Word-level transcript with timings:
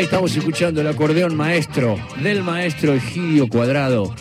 Ahí 0.00 0.04
estamos 0.04 0.34
escuchando 0.34 0.80
el 0.80 0.86
acordeón 0.86 1.36
maestro 1.36 1.98
del 2.22 2.42
maestro 2.42 2.94
Egidio 2.94 3.46
Cuadrado. 3.48 4.14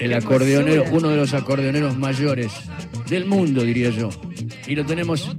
El 0.00 0.12
acordeonero, 0.14 0.82
uno 0.90 1.10
de 1.10 1.16
los 1.16 1.32
acordeoneros 1.32 1.96
mayores 1.96 2.52
del 3.08 3.24
mundo, 3.24 3.62
diría 3.62 3.90
yo. 3.90 4.10
Y 4.66 4.74
lo 4.74 4.84
tenemos, 4.84 5.32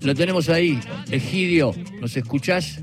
lo 0.00 0.14
tenemos 0.14 0.48
ahí. 0.48 0.78
Egidio, 1.10 1.72
¿nos 2.00 2.16
escuchás? 2.16 2.80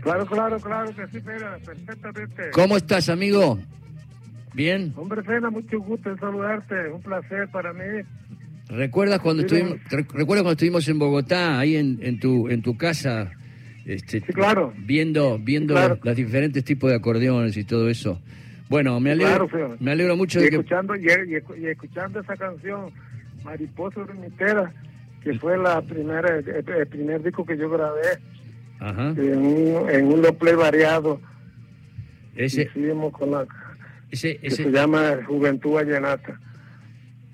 Claro, 0.00 0.24
claro, 0.24 0.58
claro 0.60 0.96
que 0.96 1.06
sí, 1.08 1.20
perfectamente. 1.20 2.50
¿Cómo 2.54 2.78
estás, 2.78 3.10
amigo? 3.10 3.58
¿Bien? 4.54 4.94
Hombre, 4.96 5.22
Fena, 5.24 5.50
mucho 5.50 5.78
gusto 5.78 6.08
en 6.08 6.18
saludarte. 6.18 6.88
Un 6.90 7.02
placer 7.02 7.50
para 7.50 7.74
mí. 7.74 8.02
¿Recuerdas 8.70 9.20
cuando 9.20 9.42
estuvimos, 9.42 9.76
recuerdas 9.90 10.42
cuando 10.42 10.52
estuvimos 10.52 10.88
en 10.88 10.98
Bogotá, 10.98 11.58
ahí 11.58 11.76
en, 11.76 11.98
en 12.00 12.18
tu 12.18 12.48
en 12.48 12.62
tu 12.62 12.78
casa, 12.78 13.30
este, 13.86 14.20
Sí, 14.20 14.32
claro. 14.32 14.72
viendo 14.76 15.38
viendo 15.38 15.74
claro. 15.74 15.98
los 16.02 16.16
diferentes 16.16 16.64
tipos 16.64 16.90
de 16.90 16.96
acordeones 16.96 17.56
y 17.56 17.64
todo 17.64 17.88
eso? 17.88 18.20
Bueno, 18.68 18.98
me 19.00 19.12
alegro, 19.12 19.46
Claro, 19.48 19.76
me 19.78 19.92
alegro 19.92 20.16
mucho 20.16 20.40
y 20.40 20.42
de 20.44 20.50
que 20.50 20.56
escuchando, 20.56 20.94
y, 20.96 21.06
y- 21.06 21.60
y 21.62 21.66
escuchando 21.66 22.20
esa 22.20 22.36
canción, 22.36 22.90
Mariposa 23.44 24.00
Ermitera, 24.00 24.72
que 25.22 25.38
fue 25.38 25.56
la 25.56 25.80
primera, 25.82 26.36
el, 26.38 26.48
el 26.48 26.86
primer 26.88 27.22
disco 27.22 27.46
que 27.46 27.56
yo 27.56 27.70
grabé 27.70 28.00
Ajá. 28.80 29.10
en 29.16 29.38
un, 29.38 29.88
en 29.90 30.06
un 30.06 30.22
play 30.36 30.54
variado. 30.54 31.20
ese 32.34 32.68
con 33.12 33.30
la 33.30 33.46
ese 34.10 34.36
que 34.38 34.46
ese 34.48 34.64
se 34.64 34.70
llama 34.70 35.18
Juventud 35.26 35.72
Vallenata. 35.74 36.38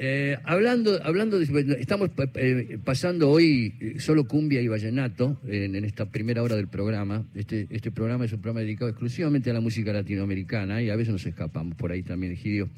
Eh, 0.05 0.37
hablando, 0.43 0.99
hablando 1.05 1.39
de, 1.39 1.77
estamos 1.79 2.11
eh, 2.35 2.77
pasando 2.85 3.31
hoy 3.31 3.77
eh, 3.81 4.01
solo 4.01 4.25
cumbia 4.25 4.61
y 4.61 4.67
vallenato 4.67 5.39
en, 5.47 5.77
esta 5.85 6.07
primera 6.07 6.43
hora 6.43 6.57
del 6.57 6.67
programa. 6.67 7.23
Este, 7.37 7.69
este 7.71 7.93
programa 7.93 8.25
es 8.25 8.33
un 8.33 8.41
programa 8.41 8.65
dedicado 8.65 8.91
exclusivamente 8.91 9.51
a 9.51 9.53
la 9.53 9.61
música 9.61 9.93
latinoamericana 9.93 10.83
y 10.83 10.91
a 10.91 10.97
veces 10.97 11.13
nos 11.13 11.25
escapamos 11.25 11.77
por 11.77 11.93
ahí 11.93 12.03
también, 12.03 12.33
Egidio. 12.33 12.69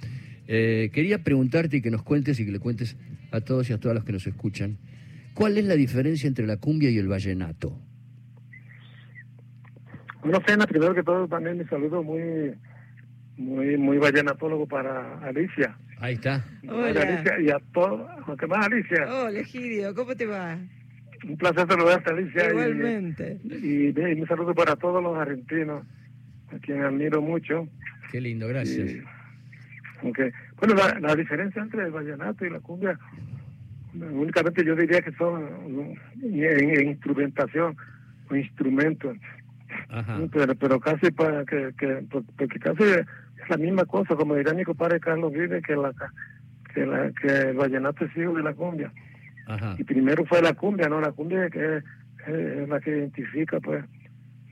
Eh, 0.48 0.90
quería 0.92 1.24
preguntarte 1.24 1.78
y 1.78 1.80
que 1.80 1.90
nos 1.90 2.02
cuentes 2.02 2.38
y 2.40 2.44
que 2.44 2.52
le 2.52 2.58
cuentes 2.58 2.94
a 3.30 3.40
todos 3.40 3.70
y 3.70 3.72
a 3.72 3.80
todas 3.80 3.94
los 3.94 4.04
que 4.04 4.12
nos 4.12 4.26
escuchan, 4.26 4.76
¿cuál 5.32 5.56
es 5.56 5.64
la 5.64 5.76
diferencia 5.76 6.28
entre 6.28 6.46
la 6.46 6.58
cumbia 6.58 6.90
y 6.90 6.98
el 6.98 7.08
vallenato? 7.08 7.74
Una 10.22 10.42
cena, 10.46 10.66
primero 10.66 10.94
que 10.94 11.02
todo, 11.02 11.26
también 11.26 11.56
mi 11.56 11.64
saludo 11.64 12.02
muy, 12.02 12.52
muy, 13.38 13.78
muy 13.78 13.96
vallenatólogo 13.96 14.66
para 14.66 15.20
Alicia. 15.20 15.74
Ahí 16.00 16.14
está. 16.14 16.44
Hola. 16.68 17.00
Alicia 17.02 17.40
y 17.40 17.50
a 17.50 17.58
todos, 17.72 18.10
¿qué 18.38 18.46
más 18.46 18.66
Alicia? 18.66 19.06
Hola, 19.08 19.38
Egidio, 19.38 19.94
¿cómo 19.94 20.14
te 20.14 20.26
va? 20.26 20.58
Un 21.26 21.36
placer 21.38 21.66
saludarte, 21.66 22.10
Alicia. 22.10 22.46
y- 22.46 22.50
Igualmente. 22.50 23.38
Y, 23.44 23.54
y, 23.56 23.94
y 23.96 24.20
un 24.20 24.26
saludo 24.28 24.54
para 24.54 24.76
todos 24.76 25.02
los 25.02 25.16
argentinos, 25.16 25.84
a 26.54 26.58
quienes 26.58 26.84
admiro 26.84 27.22
mucho. 27.22 27.68
Qué 28.10 28.20
lindo, 28.20 28.46
gracias. 28.48 28.90
Y, 28.92 29.02
aunque, 30.02 30.32
bueno, 30.58 30.74
la, 30.74 30.98
la 31.00 31.16
diferencia 31.16 31.62
entre 31.62 31.84
el 31.84 31.90
vallenato 31.92 32.44
y 32.44 32.50
la 32.50 32.60
cumbia, 32.60 32.98
únicamente 33.94 34.64
yo 34.64 34.74
diría 34.76 35.00
que 35.00 35.12
son 35.12 35.96
en, 36.22 36.44
en 36.44 36.88
instrumentación 36.88 37.76
o 38.28 38.36
instrumentos, 38.36 39.16
Ajá. 39.88 40.20
pero, 40.32 40.54
pero 40.56 40.80
casi 40.80 41.10
para 41.10 41.44
que, 41.46 41.70
que 41.78 42.04
porque 42.10 42.58
casi 42.58 42.84
la 43.48 43.56
misma 43.56 43.84
cosa, 43.84 44.14
como 44.14 44.34
diría 44.34 44.54
mi 44.54 44.64
compadre 44.64 45.00
Carlos 45.00 45.32
Vive, 45.32 45.62
que 45.62 45.76
la 45.76 45.92
que, 46.74 46.86
la, 46.86 47.10
que 47.12 47.28
el 47.50 47.56
vallenato 47.56 48.04
es 48.04 48.16
hijo 48.16 48.34
de 48.34 48.42
la 48.42 48.52
cumbia. 48.52 48.92
Ajá. 49.46 49.76
Y 49.78 49.84
primero 49.84 50.24
fue 50.24 50.42
la 50.42 50.54
cumbia, 50.54 50.88
¿no? 50.88 51.00
La 51.00 51.12
cumbia 51.12 51.48
que 51.50 51.76
es, 51.76 51.84
es 52.26 52.68
la 52.68 52.80
que 52.80 52.90
identifica, 52.90 53.60
pues, 53.60 53.84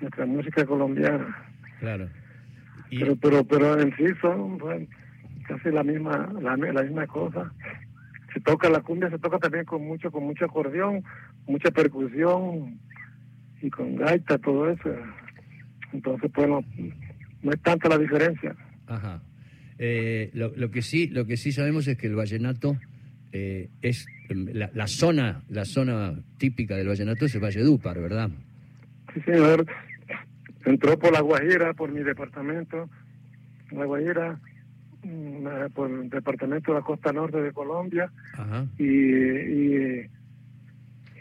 nuestra 0.01 0.27
música 0.27 0.65
colombiana. 0.65 1.37
Claro. 1.81 2.09
Y, 2.91 3.01
Pero, 3.01 3.17
pero, 3.17 3.45
pero 3.45 3.81
en 3.81 3.97
sí 3.97 4.05
son 4.21 4.59
pues, 4.59 4.89
casi 5.49 5.71
la 5.71 5.83
misma, 5.83 6.31
la, 6.41 6.57
la 6.57 6.83
misma 6.83 7.07
cosa. 7.07 7.51
Se 8.35 8.41
toca 8.41 8.69
la 8.69 8.81
cumbia, 8.81 9.11
se 9.11 9.19
toca 9.19 9.39
también 9.39 9.65
con 9.65 9.87
mucho, 9.87 10.11
con 10.11 10.25
mucho 10.25 10.45
acordeón, 10.45 11.03
mucha 11.47 11.71
percusión 11.71 12.79
y 13.61 13.71
con 13.71 13.97
gaita, 13.97 14.39
todo 14.39 14.71
eso. 14.71 14.95
Entonces, 15.93 16.31
pues, 16.35 16.49
no, 16.49 16.63
no 17.43 17.51
es 17.51 17.61
tanta 17.63 17.89
la 17.89 17.99
diferencia. 17.99 18.55
Ajá. 18.87 19.23
Eh, 19.79 20.31
lo, 20.35 20.53
lo 20.55 20.71
que 20.71 20.83
sí, 20.83 21.09
lo 21.09 21.27
que 21.27 21.37
sí 21.37 21.53
sabemos 21.53 21.89
es 21.89 21.97
que 21.97 22.07
el 22.07 22.15
vallenato 22.15 22.79
eh, 23.33 23.71
es 23.81 24.07
em, 24.29 24.47
la, 24.53 24.71
la 24.75 24.87
zona, 24.87 25.43
la 25.49 25.65
zona 25.65 26.15
típica 26.37 26.77
del 26.77 26.89
vallenato 26.89 27.25
es 27.25 27.35
el 27.35 27.41
Valledupar, 27.41 27.99
¿verdad? 27.99 28.31
Sí, 29.15 29.21
señor. 29.23 29.67
Entró 30.65 30.99
por 30.99 31.13
La 31.13 31.23
Guajira, 31.23 31.73
por 31.73 31.91
mi 31.91 32.03
departamento. 32.03 32.89
La 33.71 33.87
Guajira, 33.87 34.39
mm, 35.03 35.47
eh, 35.47 35.69
por 35.75 35.91
el 35.91 36.11
departamento 36.11 36.73
de 36.73 36.79
la 36.79 36.85
costa 36.85 37.13
norte 37.13 37.41
de 37.41 37.53
Colombia. 37.53 38.13
Ajá. 38.35 38.67
Y, 38.79 38.85
y, 38.85 40.01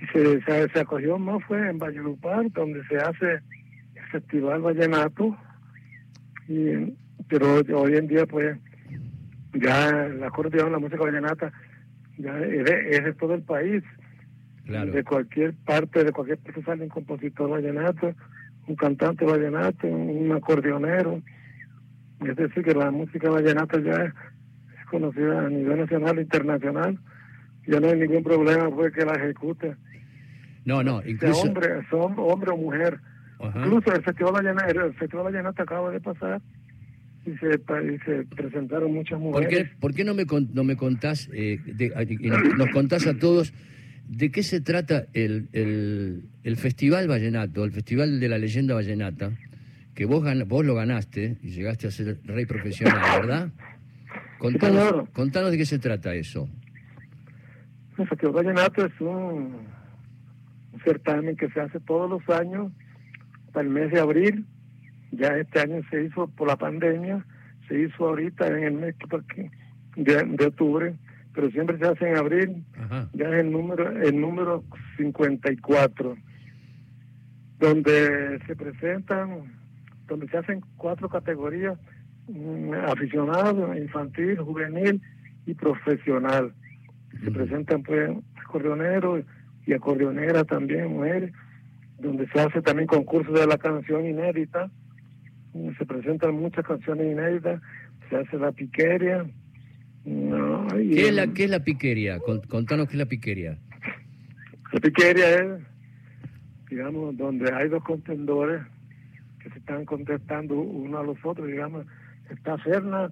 y 0.02 0.08
se, 0.14 0.42
se, 0.42 0.70
se 0.70 0.80
acogió 0.80 1.18
más 1.18 1.44
fue 1.46 1.70
en 1.70 1.80
Valledupar, 1.80 2.52
donde 2.52 2.86
se 2.88 2.98
hace 2.98 3.40
el 3.96 4.06
Festival 4.12 4.62
Vallenato. 4.62 5.38
Y, 6.50 6.94
pero 7.32 7.62
hoy 7.80 7.96
en 7.96 8.08
día, 8.08 8.26
pues, 8.26 8.58
ya 9.54 9.88
el 9.88 10.22
acordeón, 10.22 10.74
la 10.74 10.80
música 10.80 11.02
vallenata, 11.02 11.54
ya 12.18 12.38
es 12.40 12.66
de, 13.06 13.14
todo 13.14 13.34
el 13.36 13.42
país. 13.42 13.84
Claro. 14.66 14.92
De 14.92 15.04
cualquier 15.06 15.54
parte, 15.66 16.04
de 16.04 16.12
cualquier 16.12 16.40
parte 16.40 16.62
sale 16.64 16.84
un 16.84 16.90
compositor 16.90 17.50
vallenato, 17.50 18.14
un 18.68 18.76
cantante 18.76 19.26
vallenato, 19.26 19.88
un 19.88 20.30
acordeonero. 20.34 21.22
Es 22.28 22.36
decir, 22.36 22.64
que 22.64 22.74
la 22.74 22.92
música 22.92 23.30
vallenata 23.30 23.80
ya 23.82 24.04
es, 24.04 24.14
conocida 24.90 25.46
a 25.46 25.50
nivel 25.50 25.80
nacional 25.80 26.20
e 26.20 26.24
internacional. 26.24 27.00
Ya 27.66 27.80
no 27.80 27.88
hay 27.88 27.98
ningún 27.98 28.24
problema 28.24 28.70
pues 28.70 28.94
que 28.94 29.06
la 29.06 29.14
ejecute, 29.14 29.78
No, 30.66 30.84
no, 30.84 31.00
sea 31.00 31.10
incluso. 31.10 31.42
hombre, 31.44 31.88
sea 31.90 32.00
hombre, 32.00 32.52
o 32.52 32.58
mujer. 32.58 33.00
Ajá. 33.40 33.58
Incluso 33.58 33.94
el 33.96 34.04
Festival 34.04 34.34
Vallenato, 34.34 34.86
el 34.86 34.94
Festival 34.96 35.26
Vallenato 35.26 35.64
acaba 35.64 35.92
de 35.92 36.02
pasar 36.02 36.42
y 37.26 37.32
se, 37.38 37.48
y 37.94 37.98
se 38.00 38.26
presentaron 38.36 38.94
muchas 38.94 39.20
¿Por 39.20 39.32
mujeres. 39.44 39.70
qué, 39.70 39.76
por 39.80 39.94
qué 39.94 40.04
no 40.04 40.14
me 40.14 40.26
no 40.54 40.64
me 40.64 40.76
contás, 40.76 41.30
eh, 41.34 41.60
de- 41.66 41.92
nos, 42.58 42.70
contás 42.70 43.06
a 43.08 43.18
todos 43.18 43.54
de 44.08 44.32
qué 44.32 44.44
se 44.44 44.60
trata 44.62 45.06
el, 45.14 45.48
el, 45.54 46.24
el 46.44 46.56
Festival 46.58 47.08
Vallenato, 47.08 47.64
el 47.64 47.72
Festival 47.72 48.20
de 48.20 48.28
la 48.30 48.38
Leyenda 48.38 48.74
Vallenata, 48.74 49.32
que 49.94 50.06
vos, 50.06 50.24
gan- 50.24 50.48
vos 50.48 50.66
lo 50.66 50.74
ganaste 50.76 51.38
y 51.44 51.50
llegaste 51.52 51.88
a 51.88 51.92
ser 51.92 52.20
rey 52.26 52.46
profesional, 52.46 53.02
¿verdad? 53.22 53.50
Contanos, 54.40 55.08
contanos 55.14 55.52
de 55.52 55.58
qué 55.58 55.66
se 55.66 55.78
trata 55.80 56.16
eso. 56.16 56.50
El 57.98 58.08
Festival 58.08 58.34
Vallenato 58.34 58.86
es 58.86 59.00
un, 59.00 59.08
un 60.74 60.80
certamen 60.84 61.36
que 61.36 61.50
se 61.52 61.60
hace 61.62 61.80
todos 61.82 62.10
los 62.10 62.28
años 62.36 62.72
hasta 63.48 63.62
el 63.62 63.70
mes 63.70 63.92
de 63.92 64.00
abril. 64.00 64.46
Ya 65.12 65.38
este 65.38 65.60
año 65.60 65.82
se 65.90 66.06
hizo 66.06 66.28
por 66.28 66.48
la 66.48 66.56
pandemia, 66.56 67.26
se 67.68 67.80
hizo 67.80 68.08
ahorita 68.08 68.48
en 68.48 68.64
el 68.64 68.74
mes 68.74 68.96
de, 69.96 70.24
de 70.24 70.46
octubre, 70.46 70.96
pero 71.34 71.50
siempre 71.52 71.78
se 71.78 71.86
hace 71.86 72.10
en 72.10 72.18
abril. 72.18 72.64
Ajá. 72.78 73.10
Ya 73.14 73.26
es 73.28 73.46
el 73.46 73.52
número, 73.52 73.90
el 73.90 74.20
número 74.20 74.64
54, 74.98 76.18
donde 77.60 78.40
se 78.46 78.56
presentan, 78.56 79.54
donde 80.08 80.28
se 80.28 80.38
hacen 80.38 80.62
cuatro 80.78 81.10
categorías, 81.10 81.78
mm, 82.28 82.74
aficionado, 82.88 83.76
infantil, 83.76 84.38
juvenil 84.40 85.02
y 85.46 85.54
profesional. 85.54 86.54
Se 87.24 87.32
presentan 87.32 87.84
pues 87.84 88.10
acordeoneros 88.44 89.24
y 89.66 89.74
acordeoneras 89.74 90.48
también, 90.48 90.94
mujeres, 90.94 91.32
donde 92.00 92.28
se 92.30 92.40
hace 92.40 92.62
también 92.62 92.88
concurso 92.88 93.32
de 93.32 93.46
la 93.46 93.58
canción 93.58 94.06
inédita, 94.06 94.72
se 95.78 95.86
presentan 95.86 96.36
muchas 96.36 96.66
canciones 96.66 97.12
inéditas, 97.12 97.62
se 98.10 98.18
hace 98.18 98.38
la 98.38 98.52
piqueria. 98.52 99.26
no, 100.06 100.68
y- 100.80 100.92
¿Qué 100.96 101.08
es 101.10 101.14
la, 101.14 101.28
qué 101.28 101.44
es 101.46 101.50
la 101.50 101.64
piquería? 101.64 102.20
Con- 102.20 102.42
contanos 102.42 102.88
qué 102.88 102.94
es 102.94 103.00
la 103.00 103.06
piquería. 103.06 103.58
La 104.74 104.80
piqueria 104.80 105.36
es, 105.36 105.62
digamos, 106.70 107.16
donde 107.18 107.52
hay 107.54 107.68
dos 107.70 107.84
contendores 107.84 108.62
que 109.44 109.50
se 109.50 109.60
están 109.60 109.86
contestando 109.86 110.56
uno 110.60 111.00
a 111.00 111.04
los 111.04 111.18
otros, 111.24 111.48
digamos, 111.48 111.86
está 112.30 112.58
Ferna, 112.60 113.12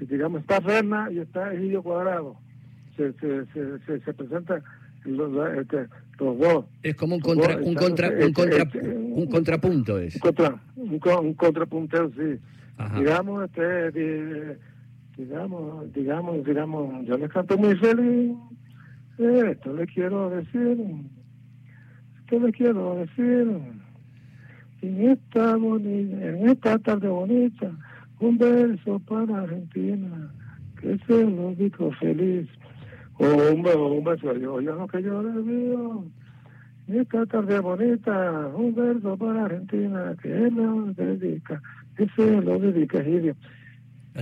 y 0.00 0.06
digamos, 0.06 0.42
está 0.42 0.60
Ferna 0.60 1.08
y 1.10 1.18
está 1.18 1.52
Egidio 1.52 1.82
Cuadrado. 1.82 2.36
Se, 2.96 3.12
se, 3.14 3.44
se, 3.46 3.78
se, 4.00 4.14
los, 5.04 5.58
este, 5.58 5.86
los 6.20 6.38
dos. 6.38 6.64
Es 6.82 6.94
como 6.94 7.16
un 7.16 7.20
contra, 7.20 7.56
un 7.56 7.74
contra, 7.74 8.08
un 8.10 8.32
contra, 8.32 8.64
un 8.84 9.26
contrapunto 9.26 9.98
es. 9.98 10.14
Un, 10.14 10.20
contra, 10.20 10.62
un, 10.94 11.26
un 11.26 11.34
contrapunteo, 11.34 12.10
sí. 12.10 12.38
Ajá. 12.78 12.98
Digamos, 12.98 13.44
este, 13.44 13.90
di- 13.92 14.56
digamos, 15.16 15.92
digamos, 15.92 16.44
digamos, 16.44 17.06
yo 17.06 17.16
les 17.18 17.30
canto 17.30 17.56
muy 17.58 17.74
feliz. 17.76 18.32
Eh, 19.18 19.50
Esto 19.52 19.72
le 19.72 19.86
quiero 19.86 20.28
decir, 20.30 20.76
esto 22.20 22.40
le 22.40 22.52
quiero 22.52 22.96
decir. 22.96 23.46
en 24.82 25.10
esta, 25.10 25.56
bonita, 25.56 26.26
en 26.26 26.48
esta 26.48 26.78
tarde 26.80 27.08
bonita, 27.08 27.70
un 28.20 28.36
verso 28.38 28.98
para 29.00 29.42
Argentina, 29.42 30.30
que 30.80 30.98
se 31.06 31.24
lo 31.24 31.54
digo 31.54 31.90
feliz. 31.92 32.48
Oh, 33.18 33.52
un, 33.54 33.62
beso, 33.62 33.86
un 33.92 34.04
beso, 34.04 34.34
yo, 34.36 34.60
yo 34.60 34.74
lo 34.74 34.86
que 34.88 35.00
yo 35.02 35.22
le 35.22 35.42
digo. 35.42 36.04
Esta 36.86 37.24
tarde 37.26 37.58
bonita, 37.60 38.48
un 38.54 38.74
verso 38.74 39.16
para 39.16 39.46
Argentina, 39.46 40.14
que 40.22 40.28
él 40.28 40.54
lo 40.54 40.92
dedica, 40.92 41.60
que 41.96 42.06
se 42.14 42.40
lo 42.42 42.58
dedica 42.58 43.02
Gidio. 43.02 43.34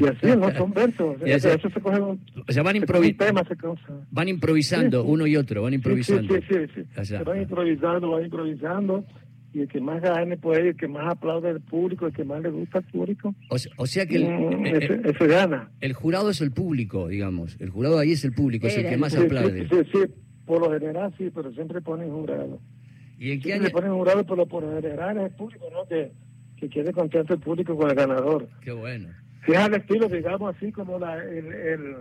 Y 0.00 0.06
así, 0.06 0.38
¿no? 0.38 0.50
Son 0.54 0.72
versos. 0.72 1.16
Y 1.26 1.32
así- 1.32 1.48
Eso 1.48 1.68
se 1.68 1.80
coge 1.80 2.00
un, 2.00 2.20
O 2.48 2.52
sea, 2.52 2.62
van, 2.62 2.76
se 2.80 2.86
coge 2.86 2.98
un 3.00 3.04
improvi- 3.04 3.18
tema, 3.18 3.42
se 3.46 3.56
van 4.10 4.28
improvisando 4.28 5.00
Sí, 5.02 5.06
sí. 5.06 5.12
uno 5.12 5.26
y 5.26 5.36
otro, 5.36 5.62
van 5.62 5.74
improvisando. 5.74 6.34
Sí, 6.34 6.40
sí, 6.48 6.54
sí, 6.54 6.72
sí. 6.74 7.00
O 7.00 7.04
sea, 7.04 7.18
Se 7.18 7.24
van 7.24 7.42
improvisando, 7.42 8.10
van 8.10 8.24
improvisando. 8.24 9.04
Y 9.54 9.60
el 9.60 9.68
que 9.68 9.82
más 9.82 10.00
gane, 10.00 10.38
pues, 10.38 10.60
el 10.60 10.76
que 10.76 10.88
más 10.88 11.10
aplaude 11.12 11.50
al 11.50 11.60
público, 11.60 12.06
el 12.06 12.14
que 12.14 12.24
más 12.24 12.40
le 12.40 12.48
gusta 12.48 12.78
al 12.78 12.84
público, 12.84 13.34
o, 13.50 13.58
se- 13.58 13.68
o 13.76 13.84
sea 13.86 14.06
que 14.06 14.16
el, 14.16 14.22
mm, 14.24 14.64
eh, 14.66 14.78
ese, 14.80 14.94
eh, 14.94 15.00
ese 15.04 15.26
gana. 15.26 15.68
el 15.82 15.92
jurado 15.92 16.30
es 16.30 16.40
el 16.40 16.52
público, 16.52 17.08
digamos. 17.08 17.56
El 17.60 17.68
jurado 17.68 17.98
ahí 17.98 18.12
es 18.12 18.24
el 18.24 18.32
público, 18.32 18.66
es 18.66 18.74
el 18.76 18.80
Era 18.80 18.88
que 18.88 18.94
el 18.94 19.00
más 19.02 19.12
Sí, 19.12 19.18
sí, 19.18 19.24
aplaude. 19.26 19.68
sí, 19.68 19.76
sí, 19.92 19.98
por 20.46 20.60
lo 20.60 20.72
general 20.72 21.12
sí, 21.18 21.30
pero 21.34 21.52
siempre 21.52 21.80
ponen 21.80 22.10
jurado. 22.10 22.60
¿Y 23.18 23.32
en 23.32 23.38
qué 23.40 23.50
Siempre 23.50 23.68
año? 23.68 23.72
ponen 23.74 23.92
jurado, 23.94 24.26
pero 24.26 24.46
por 24.46 24.64
lo 24.64 24.74
general 24.80 25.18
es 25.18 25.24
el 25.24 25.30
público, 25.36 25.66
¿no? 25.72 25.86
Que, 25.86 26.12
que 26.56 26.68
quede 26.68 26.92
contento 26.92 27.34
el 27.34 27.40
público 27.40 27.76
con 27.76 27.88
el 27.90 27.96
ganador. 27.96 28.48
Qué 28.60 28.72
bueno. 28.72 29.08
Si 29.46 29.52
es 29.52 29.58
al 29.58 29.74
estilo, 29.74 30.08
digamos 30.08 30.54
así, 30.56 30.72
como 30.72 30.98
la, 30.98 31.22
el, 31.22 31.46
el 31.52 31.96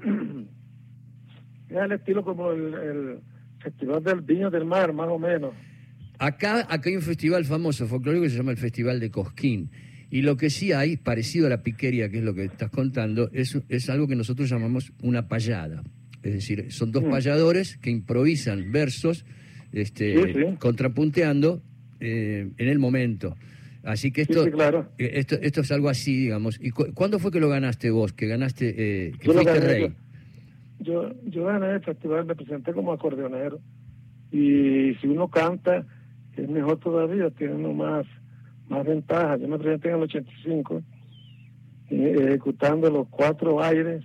es 1.70 1.76
al 1.76 1.92
estilo 1.92 2.24
como 2.24 2.50
el, 2.52 2.74
el 2.74 3.18
Festival 3.60 4.02
del 4.04 4.20
Viño 4.20 4.50
del 4.50 4.64
Mar, 4.64 4.92
más 4.92 5.08
o 5.08 5.18
menos. 5.18 5.52
Acá, 6.18 6.66
acá 6.68 6.88
hay 6.90 6.96
un 6.96 7.02
festival 7.02 7.44
famoso 7.44 7.86
folclórico 7.86 8.24
que 8.24 8.30
se 8.30 8.36
llama 8.36 8.52
el 8.52 8.58
Festival 8.58 9.00
de 9.00 9.10
Cosquín. 9.10 9.70
Y 10.10 10.22
lo 10.22 10.36
que 10.36 10.48
sí 10.50 10.72
hay, 10.72 10.96
parecido 10.96 11.46
a 11.46 11.50
la 11.50 11.62
piquería, 11.62 12.08
que 12.08 12.18
es 12.18 12.24
lo 12.24 12.34
que 12.34 12.44
estás 12.44 12.70
contando, 12.70 13.30
es, 13.32 13.58
es 13.68 13.90
algo 13.90 14.06
que 14.06 14.14
nosotros 14.14 14.48
llamamos 14.48 14.92
una 15.02 15.26
payada. 15.26 15.82
Es 16.24 16.32
decir, 16.32 16.72
son 16.72 16.90
dos 16.90 17.04
Mm. 17.04 17.10
payadores 17.10 17.76
que 17.76 17.90
improvisan 17.90 18.72
versos 18.72 19.24
este, 19.72 20.14
Sí, 20.14 20.32
sí. 20.34 20.56
contrapunteando 20.58 21.62
eh, 22.00 22.50
en 22.58 22.68
el 22.68 22.78
momento. 22.78 23.36
Así 23.82 24.10
que 24.10 24.22
esto, 24.22 24.44
sí, 24.44 24.50
claro. 24.50 24.88
eh, 24.98 25.10
esto, 25.14 25.36
esto 25.40 25.60
es 25.60 25.70
algo 25.72 25.88
así, 25.88 26.16
digamos. 26.16 26.58
¿Y 26.60 26.70
cu- 26.70 26.92
cuándo 26.94 27.18
fue 27.18 27.30
que 27.30 27.40
lo 27.40 27.48
ganaste 27.48 27.90
vos? 27.90 28.12
Que 28.12 28.26
ganaste, 28.26 28.68
eh, 29.08 29.12
que 29.20 29.26
Yo 29.26 29.32
fuiste 29.34 29.52
gané, 29.52 29.66
rey. 29.66 29.92
Yo, 30.80 31.12
yo 31.24 31.44
gané 31.44 31.72
el 31.74 31.80
festival, 31.82 32.24
me 32.26 32.34
presenté 32.34 32.72
como 32.72 32.92
acordeonero. 32.92 33.60
Y 34.32 34.94
si 35.00 35.06
uno 35.06 35.28
canta, 35.28 35.86
es 36.36 36.48
mejor 36.48 36.78
todavía, 36.80 37.30
tiene 37.30 37.54
uno 37.54 37.72
más, 37.74 38.06
más 38.68 38.84
ventaja. 38.86 39.36
Yo 39.36 39.46
me 39.48 39.58
presenté 39.58 39.88
en 39.90 39.94
el 39.96 40.02
85, 40.02 40.82
eh, 41.90 42.14
ejecutando 42.28 42.90
los 42.90 43.08
cuatro 43.08 43.62
aires, 43.62 44.02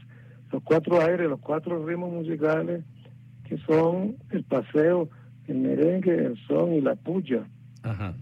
los 0.51 0.63
cuatro 0.63 1.01
aires, 1.01 1.29
los 1.29 1.39
cuatro 1.39 1.85
ritmos 1.85 2.11
musicales, 2.11 2.83
que 3.47 3.57
son 3.59 4.15
el 4.31 4.43
paseo, 4.43 5.09
el 5.47 5.57
merengue, 5.57 6.13
el 6.25 6.37
son 6.47 6.73
y 6.73 6.81
la 6.81 6.95
puya. 6.95 7.43
Ajá. 7.83 8.13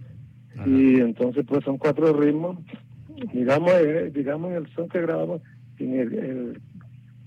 Ajá. 0.58 0.70
Y 0.70 0.96
entonces, 1.00 1.46
pues 1.48 1.64
son 1.64 1.78
cuatro 1.78 2.14
ritmos. 2.14 2.58
Digamos, 3.34 3.72
eh, 3.74 4.12
digamos 4.14 4.52
en 4.52 4.58
el 4.58 4.68
son 4.74 4.88
que 4.90 5.02
grabamos 5.02 5.42
en 5.80 6.00
el, 6.00 6.14
el- 6.14 6.62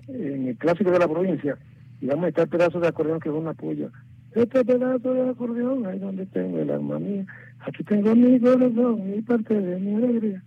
en 0.08 0.49
el 0.49 0.56
clásico 0.56 0.91
de 0.91 0.99
la 0.99 1.06
provincia, 1.08 1.56
digamos, 2.00 2.29
está 2.29 2.43
el 2.43 2.49
pedazo 2.49 2.81
de 2.81 2.88
acordeón 2.88 3.20
que 3.20 3.29
es 3.29 3.35
una 3.35 3.55
puya. 3.55 3.88
Este 4.35 4.64
pedazo 4.64 5.12
de 5.14 5.29
acordeón, 5.31 5.87
ahí 5.87 5.99
donde 5.99 6.26
tengo 6.26 6.58
el 6.61 6.70
alma 6.70 6.99
mía, 6.99 7.26
aquí 7.61 7.82
tengo 7.85 8.14
mi 8.14 8.38
corazón 8.41 9.12
y 9.17 9.20
parte 9.23 9.55
de 9.61 9.79
mi 9.81 9.94
alegría. 9.97 10.43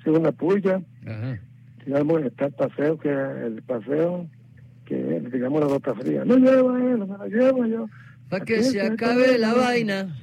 Es 0.00 0.06
una 0.06 0.32
puya, 0.32 0.80
Ajá. 1.06 1.38
Digamos, 1.86 2.22
está 2.24 2.46
el 2.46 2.52
paseo, 2.52 2.98
que 2.98 3.08
el 3.08 3.62
paseo, 3.62 4.26
que 4.84 5.16
es, 5.16 5.32
digamos, 5.32 5.60
la 5.60 5.66
bota 5.68 5.94
fría. 5.94 6.24
No 6.24 6.36
lleva 6.36 6.78
él, 6.78 6.98
me 6.98 7.16
la 7.18 7.26
llevo 7.26 7.64
yo. 7.66 7.88
Para 8.28 8.44
que 8.44 8.62
se 8.62 8.80
acabe 8.82 9.38
la 9.38 9.54
vaina. 9.54 10.14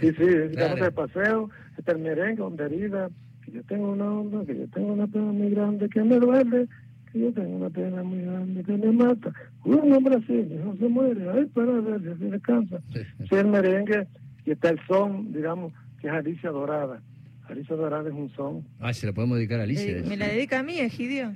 Sí, 0.00 0.10
sí, 0.12 0.12
digamos 0.26 0.52
Claro. 0.52 0.84
el 0.86 0.92
paseo, 0.92 1.50
está 1.78 1.92
el 1.92 1.98
merengue, 1.98 2.42
donde 2.42 2.64
herida, 2.64 3.08
que 3.44 3.52
yo 3.52 3.62
tengo 3.64 3.92
una 3.92 4.10
onda, 4.12 4.44
que 4.44 4.56
yo 4.58 4.66
tengo 4.68 4.92
una 4.92 5.06
pena 5.06 5.26
muy 5.32 5.50
grande 5.50 5.88
que 5.88 6.02
me 6.02 6.18
duele, 6.18 6.66
que 7.12 7.18
yo 7.20 7.32
tengo 7.32 7.56
una 7.56 7.70
pena 7.70 8.02
muy 8.02 8.22
grande 8.22 8.64
que 8.64 8.72
me 8.76 8.90
mata. 8.92 9.32
Un 9.64 9.92
hombre 9.92 10.16
así, 10.16 10.48
no 10.64 10.76
se 10.76 10.88
muere, 10.88 11.28
ay, 11.32 11.46
para 11.46 11.72
ver 11.80 12.00
si 12.18 12.24
descansa. 12.30 12.80
Sí, 12.92 13.34
el 13.36 13.46
merengue, 13.46 14.06
y 14.44 14.50
está 14.50 14.70
el 14.70 14.80
son, 14.88 15.32
digamos, 15.32 15.72
que 16.00 16.08
es 16.08 16.12
Alicia 16.12 16.50
Dorada. 16.50 17.00
Alicia 17.48 17.76
Dorada 17.76 18.08
es 18.08 18.14
un 18.14 18.30
son. 18.34 18.66
Ah, 18.80 18.92
se 18.92 19.06
la 19.06 19.12
podemos 19.12 19.36
dedicar 19.36 19.60
a 19.60 19.64
Alicia. 19.64 19.98
Eh. 19.98 20.04
¿Me 20.06 20.16
la 20.16 20.28
dedica 20.28 20.60
a 20.60 20.62
mí, 20.62 20.78
Egidio? 20.78 21.34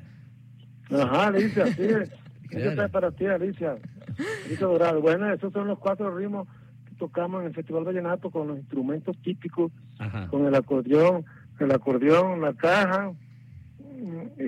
Ajá, 0.91 1.29
Alicia, 1.29 1.67
sí. 1.67 1.83
Claro. 2.49 2.65
Eso 2.65 2.71
está 2.71 2.89
para 2.89 3.11
ti, 3.11 3.27
Alicia. 3.27 3.77
Alicia 4.47 4.67
Dorada. 4.67 4.97
Bueno, 5.01 5.33
esos 5.33 5.53
son 5.53 5.67
los 5.67 5.81
cuatro 5.81 6.17
ritmos 6.17 6.47
que 6.89 6.95
tocamos 6.95 7.41
en 7.41 7.49
el 7.49 7.55
Festival 7.55 7.83
Vallenato 7.83 8.31
con 8.31 8.47
los 8.47 8.59
instrumentos 8.59 9.21
típicos 9.21 9.73
Ajá. 9.99 10.29
con 10.29 10.47
el 10.47 10.55
acordeón, 10.55 11.25
el 11.59 11.73
acordeón, 11.73 12.41
la 12.41 12.55
caja 12.55 13.13
y, 14.39 14.43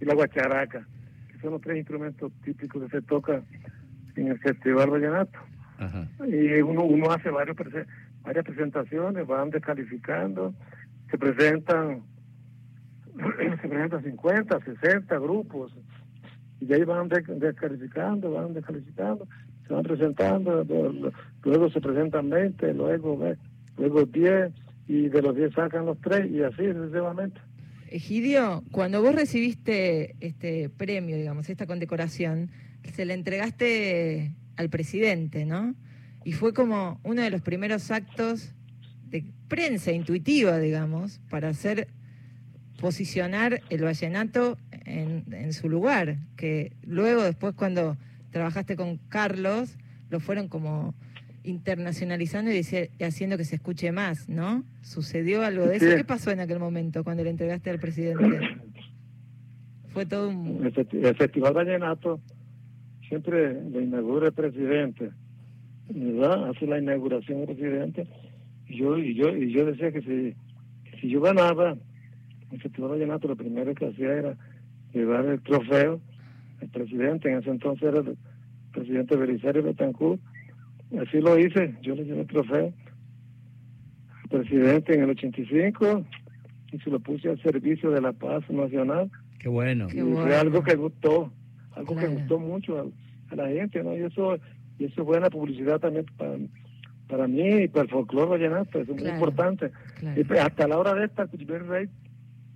y 0.00 0.04
la 0.04 0.14
guacharaca, 0.14 0.86
que 1.32 1.40
son 1.40 1.50
los 1.50 1.60
tres 1.60 1.78
instrumentos 1.78 2.30
típicos 2.44 2.84
que 2.84 2.88
se 3.00 3.02
tocan 3.02 3.42
en 4.14 4.28
el 4.28 4.38
Festival 4.38 4.88
Vallenato. 4.88 5.38
Ajá. 5.78 6.08
Y 6.26 6.60
uno, 6.62 6.84
uno 6.84 7.10
hace 7.10 7.30
varios 7.30 7.56
varias 8.22 8.44
presentaciones, 8.44 9.26
van 9.26 9.50
descalificando, 9.50 10.54
se 11.10 11.18
presentan, 11.18 12.02
se 13.62 13.68
presentan 13.68 14.02
50, 14.02 14.60
60 14.64 15.18
grupos, 15.18 15.72
y 16.60 16.66
de 16.66 16.74
ahí 16.76 16.84
van 16.84 17.08
de- 17.08 17.20
descalificando, 17.38 18.32
van 18.32 18.54
descalificando, 18.54 19.26
se 19.66 19.74
van 19.74 19.82
presentando, 19.82 20.64
luego 21.44 21.70
se 21.70 21.80
presentan 21.80 22.30
20, 22.30 22.74
luego, 22.74 23.18
ve- 23.18 23.36
luego 23.76 24.04
10, 24.06 24.52
y 24.88 25.08
de 25.08 25.22
los 25.22 25.34
10 25.36 25.52
sacan 25.52 25.86
los 25.86 26.00
3, 26.00 26.30
y 26.30 26.42
así 26.42 26.64
sucesivamente. 26.72 27.40
Egidio, 27.88 28.62
cuando 28.72 29.00
vos 29.02 29.14
recibiste 29.14 30.16
este 30.20 30.68
premio, 30.70 31.16
digamos, 31.16 31.48
esta 31.48 31.66
condecoración, 31.66 32.50
se 32.82 33.04
la 33.04 33.14
entregaste 33.14 34.32
al 34.56 34.68
presidente, 34.70 35.44
¿no? 35.44 35.74
Y 36.24 36.32
fue 36.32 36.52
como 36.52 37.00
uno 37.04 37.22
de 37.22 37.30
los 37.30 37.40
primeros 37.42 37.90
actos 37.90 38.52
de 39.10 39.24
prensa 39.48 39.92
intuitiva, 39.92 40.58
digamos, 40.58 41.20
para 41.30 41.48
hacer 41.48 41.88
posicionar 42.80 43.62
el 43.70 43.82
vallenato 43.82 44.58
en, 44.84 45.24
en 45.32 45.52
su 45.52 45.68
lugar, 45.68 46.16
que 46.36 46.72
luego 46.82 47.22
después 47.22 47.54
cuando 47.54 47.96
trabajaste 48.30 48.76
con 48.76 48.98
Carlos, 49.08 49.76
lo 50.10 50.20
fueron 50.20 50.48
como 50.48 50.94
internacionalizando 51.42 52.50
y, 52.50 52.54
dice- 52.54 52.90
y 52.98 53.04
haciendo 53.04 53.36
que 53.38 53.44
se 53.44 53.54
escuche 53.56 53.92
más, 53.92 54.28
¿no? 54.28 54.64
¿Sucedió 54.82 55.42
algo 55.44 55.66
de 55.66 55.76
eso? 55.76 55.86
Sí. 55.88 55.96
¿Qué 55.96 56.04
pasó 56.04 56.30
en 56.32 56.40
aquel 56.40 56.58
momento 56.58 57.04
cuando 57.04 57.22
le 57.24 57.30
entregaste 57.30 57.70
al 57.70 57.78
presidente? 57.78 58.40
Fue 59.90 60.04
todo 60.04 60.28
un... 60.28 60.60
El 60.92 61.14
Festival 61.16 61.54
Vallenato 61.54 62.20
siempre 63.08 63.54
lo 63.70 63.80
inaugura 63.80 64.28
el 64.28 64.32
presidente, 64.32 65.10
¿verdad? 65.88 66.50
Hace 66.50 66.66
la 66.66 66.78
inauguración 66.78 67.40
el 67.40 67.46
presidente. 67.46 68.06
Y 68.68 68.78
yo, 68.78 68.98
y 68.98 69.14
yo, 69.14 69.36
y 69.36 69.52
yo 69.52 69.64
decía 69.66 69.92
que 69.92 70.00
si, 70.00 70.34
que 70.90 71.00
si 71.00 71.08
yo 71.08 71.20
ganaba 71.20 71.76
el 72.50 72.60
Festival 72.60 72.90
Vallenato, 72.90 73.28
lo 73.28 73.36
primero 73.36 73.74
que 73.74 73.86
hacía 73.86 74.12
era 74.12 74.36
llevar 74.92 75.26
el 75.26 75.40
trofeo 75.42 76.00
al 76.60 76.68
presidente. 76.68 77.30
En 77.30 77.38
ese 77.38 77.50
entonces 77.50 77.88
era 77.88 78.00
el 78.00 78.16
presidente 78.72 79.16
Belisario 79.16 79.62
Betancourt. 79.62 80.20
Así 81.00 81.20
lo 81.20 81.38
hice, 81.38 81.74
yo 81.82 81.94
le 81.94 82.04
llevé 82.04 82.20
el 82.20 82.26
trofeo 82.26 82.72
al 84.22 84.28
presidente 84.28 84.94
en 84.94 85.02
el 85.02 85.10
85 85.10 86.04
y 86.72 86.78
se 86.78 86.90
lo 86.90 87.00
puse 87.00 87.28
al 87.28 87.42
servicio 87.42 87.90
de 87.90 88.00
la 88.00 88.12
paz 88.12 88.48
nacional. 88.50 89.10
Qué 89.38 89.48
bueno. 89.48 89.88
Qué 89.88 90.02
bueno. 90.02 90.22
fue 90.22 90.36
algo 90.36 90.62
que 90.62 90.76
gustó, 90.76 91.32
algo 91.76 91.94
Claro. 91.94 92.08
que 92.08 92.14
gustó 92.14 92.38
mucho 92.40 92.78
a, 92.78 93.32
a 93.32 93.36
la 93.36 93.48
gente, 93.48 93.82
¿no? 93.84 93.96
Y 93.96 94.02
eso, 94.02 94.36
y 94.78 94.84
eso 94.86 95.00
es 95.02 95.06
buena 95.06 95.30
publicidad 95.30 95.78
también 95.78 96.06
para, 96.16 96.36
para 97.08 97.28
mí 97.28 97.62
y 97.64 97.68
para 97.68 97.84
el 97.84 97.90
folclore 97.90 98.30
vallenato, 98.30 98.80
eso 98.80 98.82
es 98.82 98.88
muy 98.88 98.98
Claro. 98.98 99.14
importante. 99.14 99.70
Claro. 100.00 100.20
Y 100.20 100.24
pues, 100.24 100.40
hasta 100.40 100.66
la 100.68 100.78
hora 100.78 100.94
de 100.94 101.04
esta, 101.06 101.22
el 101.22 101.28
primer 101.28 101.66
rey 101.66 101.88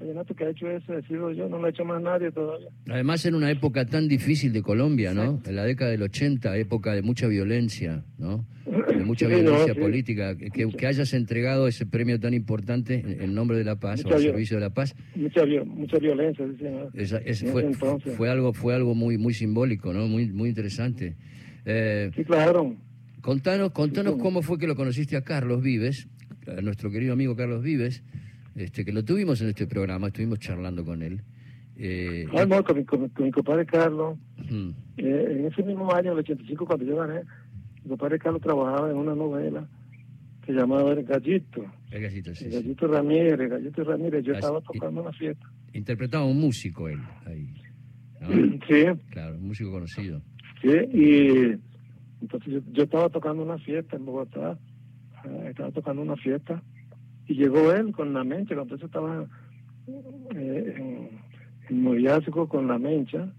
vallenato 0.00 0.35
que 0.35 0.45
ha 0.45 0.50
hecho 0.50 0.71
eso 0.71 0.99
yo, 1.33 1.49
no 1.49 1.59
lo 1.59 1.66
ha 1.66 1.71
hecho 1.71 1.85
más 1.85 2.02
nadie 2.02 2.33
todavía. 2.33 2.69
Además, 2.88 3.25
en 3.26 3.35
una 3.35 3.50
época 3.50 3.85
tan 3.87 4.09
difícil 4.09 4.52
de 4.52 4.62
Colombia, 4.62 5.12
¿no? 5.14 5.40
En 5.45 5.57
la 5.57 5.64
década 5.64 5.90
del 5.90 6.02
80, 6.02 6.57
época 6.57 6.95
de 6.95 7.02
mucha 7.02 7.26
violencia, 7.28 8.02
¿no? 8.19 8.47
De 8.88 9.04
mucha 9.04 9.26
Sí, 9.28 9.35
violencia 9.35 9.69
no, 9.69 9.75
sí. 9.75 9.80
política. 9.80 10.37
Que, 10.37 10.50
que 10.69 10.87
hayas 10.87 11.12
entregado 11.12 11.69
ese 11.69 11.87
premio 11.87 12.19
tan 12.19 12.33
importante 12.35 12.95
en, 13.07 13.21
en 13.23 13.35
nombre 13.35 13.59
de 13.59 13.64
la 13.64 13.76
paz, 13.78 14.00
o 14.00 14.04
Mucha 14.09 14.16
al 14.16 14.23
viol- 14.23 14.30
servicio 14.33 14.57
de 14.57 14.61
la 14.62 14.71
paz, 14.71 14.95
Mucha, 15.14 15.42
mucha 15.66 15.99
violencia, 15.99 16.47
dice, 16.47 16.71
¿no? 16.71 16.88
esa- 16.95 17.19
es- 17.19 17.45
fue, 17.45 17.64
entonces. 17.64 18.14
fue 18.16 18.30
algo, 18.30 18.52
fue 18.52 18.75
algo 18.75 18.95
muy, 18.95 19.19
muy 19.19 19.35
simbólico, 19.35 19.92
¿no? 19.92 20.07
Muy, 20.09 20.28
muy 20.33 20.49
interesante. 20.49 21.16
Eh, 21.66 22.11
Sí, 22.16 22.25
claro. 22.25 22.75
Contanos, 23.21 23.73
contanos 23.73 24.14
Sí. 24.14 24.21
cómo 24.21 24.40
fue 24.40 24.59
que 24.59 24.66
lo 24.66 24.75
conociste 24.76 25.14
a 25.16 25.23
Carlos 25.25 25.62
Vives, 25.62 26.09
a 26.47 26.62
nuestro 26.62 26.90
querido 26.90 27.12
amigo 27.12 27.37
Carlos 27.37 27.62
Vives, 27.62 28.02
este, 28.57 28.85
que 28.85 28.92
lo 28.92 29.04
tuvimos 29.04 29.40
en 29.42 29.49
este 29.49 29.66
programa, 29.66 30.09
estuvimos 30.09 30.38
charlando 30.38 30.85
con 30.85 31.02
él. 31.02 31.21
Eh, 31.76 32.26
Ah, 32.37 32.45
no, 32.47 32.62
con 32.62 32.76
mi, 32.76 32.85
con 32.85 33.09
con 33.11 33.25
mi 33.26 33.30
compadre 33.30 33.64
Carlos, 33.66 34.19
eh, 34.38 34.75
en 34.97 35.47
ese 35.47 35.62
mismo 35.62 35.92
año, 35.95 36.12
el 36.12 36.19
85, 36.19 36.66
cuando 36.66 36.85
yo 36.85 36.97
gané, 36.97 37.23
mi 37.83 37.88
compadre 37.88 38.19
Carlos 38.19 38.42
trabajaba 38.42 38.90
en 38.90 38.97
una 38.97 39.14
novela 39.14 39.66
que 40.45 40.52
llamaba 40.52 40.92
El 40.92 41.04
Gallito. 41.04 41.64
el 41.90 42.02
gallito, 42.02 42.35
sí, 42.35 42.45
El 42.47 42.50
sí. 42.52 42.57
Gallito 42.59 42.87
Ramírez, 42.87 43.38
el 43.40 43.49
Gallito 43.49 43.85
Ramírez. 43.85 44.25
Yo 44.25 44.33
Así- 44.33 44.40
estaba 44.40 44.61
tocando 44.61 45.00
una 45.02 45.12
fiesta. 45.12 45.47
Interpretaba 45.73 46.25
un 46.25 46.40
músico 46.40 46.88
él 46.88 47.00
ahí. 47.26 47.54
¿no? 48.21 48.28
Sí, 48.69 48.85
Claro, 49.11 49.37
un 49.37 49.49
músico 49.49 49.71
conocido. 49.71 50.21
sí, 50.61 50.69
y 50.92 51.54
entonces 52.21 52.52
yo, 52.52 52.61
yo 52.73 52.83
estaba 52.83 53.09
tocando 53.09 53.42
una 53.42 53.57
fiesta 53.59 53.97
en 53.97 54.04
Bogotá, 54.04 54.59
eh, 55.25 55.47
estaba 55.50 55.71
tocando 55.71 56.02
una 56.02 56.16
fiesta, 56.16 56.62
y 57.31 57.35
llegó 57.35 57.73
él 57.73 57.93
con 57.93 58.13
la 58.13 58.25
mencha, 58.25 58.57
que 58.57 58.61
entonces 58.61 58.87
estaba 58.87 59.25
eh, 60.35 60.75
en, 60.77 61.09
en 61.69 61.85
noviazgo 61.85 62.49
con 62.49 62.67
la 62.67 62.77
mencha, 62.77 63.33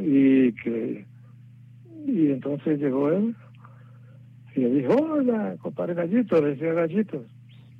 y 0.00 0.52
que 0.52 1.04
y 2.06 2.30
entonces 2.30 2.78
llegó 2.78 3.10
él 3.10 3.34
y 4.54 4.60
le 4.60 4.70
dijo, 4.70 4.94
hola, 4.94 5.56
compadre 5.60 5.94
Gallito, 5.94 6.40
le 6.40 6.50
decía 6.50 6.72
Gallito, 6.72 7.24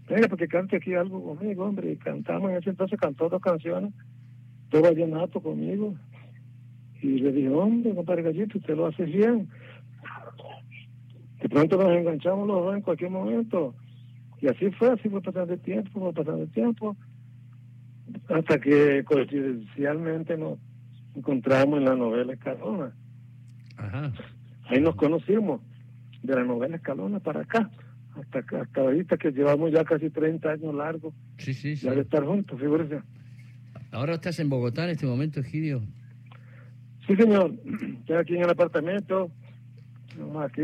venga, 0.09 0.27
porque 0.27 0.49
cante 0.49 0.79
aquí 0.79 0.95
algo 0.95 1.23
conmigo, 1.23 1.65
hombre, 1.65 1.93
y 1.93 1.97
cantamos, 1.97 2.51
en 2.51 2.57
ese 2.57 2.71
entonces 2.71 2.99
cantó 2.99 3.29
dos 3.29 3.41
canciones, 3.41 3.93
dos 4.71 4.83
vallenato 4.83 5.41
conmigo, 5.41 5.95
y 7.01 7.21
le 7.21 7.31
dije, 7.31 7.51
hombre, 7.51 7.95
compadre 7.95 8.25
Gallito, 8.25 8.59
usted 8.59 8.75
lo 8.75 8.87
hace 8.87 9.05
bien. 9.05 9.49
De 11.41 11.49
pronto 11.49 11.77
nos 11.77 11.97
enganchamos 11.97 12.49
los 12.49 12.65
dos 12.65 12.75
en 12.75 12.83
cualquier 12.83 13.11
momento. 13.11 13.75
Y 14.45 14.49
así 14.49 14.71
fue, 14.73 14.91
así 14.93 15.09
fue 15.09 15.23
pasando 15.23 15.55
el 15.55 15.61
tiempo, 15.61 16.01
fue 16.01 16.13
pasando 16.13 16.43
el 16.43 16.51
tiempo, 16.51 16.95
hasta 18.29 18.59
que 18.61 19.03
coincidencialmente 19.05 20.37
nos 20.37 20.59
encontramos 21.17 21.79
en 21.79 21.87
la 21.87 21.97
novela 21.97 22.35
Escalona. 22.35 22.93
Ajá. 23.79 24.13
Ahí 24.67 24.83
nos 24.83 24.97
conocimos, 24.97 25.63
de 26.23 26.35
la 26.35 26.45
novela 26.45 26.77
Escalona 26.77 27.21
para 27.21 27.41
acá, 27.41 27.71
hasta, 28.21 28.41
hasta 28.61 28.81
ahorita 28.83 29.17
que 29.17 29.31
llevamos 29.31 29.73
ya 29.73 29.83
casi 29.83 30.11
30 30.11 30.51
años 30.51 30.75
largos 30.75 31.15
Sí, 31.39 31.55
sí, 31.55 31.75
sí. 31.77 31.87
ya 31.87 31.95
de 31.95 32.03
estar 32.03 32.23
juntos, 32.27 32.61
figúrese. 32.61 33.01
¿Ahora 33.93 34.13
estás 34.13 34.39
en 34.41 34.51
Bogotá 34.51 34.85
en 34.85 34.91
este 34.91 35.07
momento, 35.07 35.41
Egidio? 35.41 35.81
Sí, 37.07 37.17
señor, 37.17 37.55
estoy 38.01 38.17
aquí 38.17 38.37
en 38.37 38.43
el 38.43 38.51
apartamento, 38.51 39.31
aquí, 40.39 40.61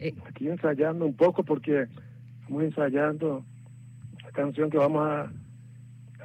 Eh, 0.00 0.12
aquí 0.28 0.48
ensayando 0.48 1.06
un 1.06 1.14
poco 1.14 1.44
porque 1.44 1.86
estamos 2.44 2.62
ensayando 2.64 3.44
la 4.22 4.30
canción 4.30 4.70
que 4.70 4.78
vamos 4.78 5.02
a 5.06 5.32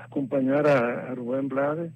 acompañar 0.04 0.68
a, 0.68 1.12
a 1.12 1.16
Rubén 1.16 1.48
Blades, 1.48 1.92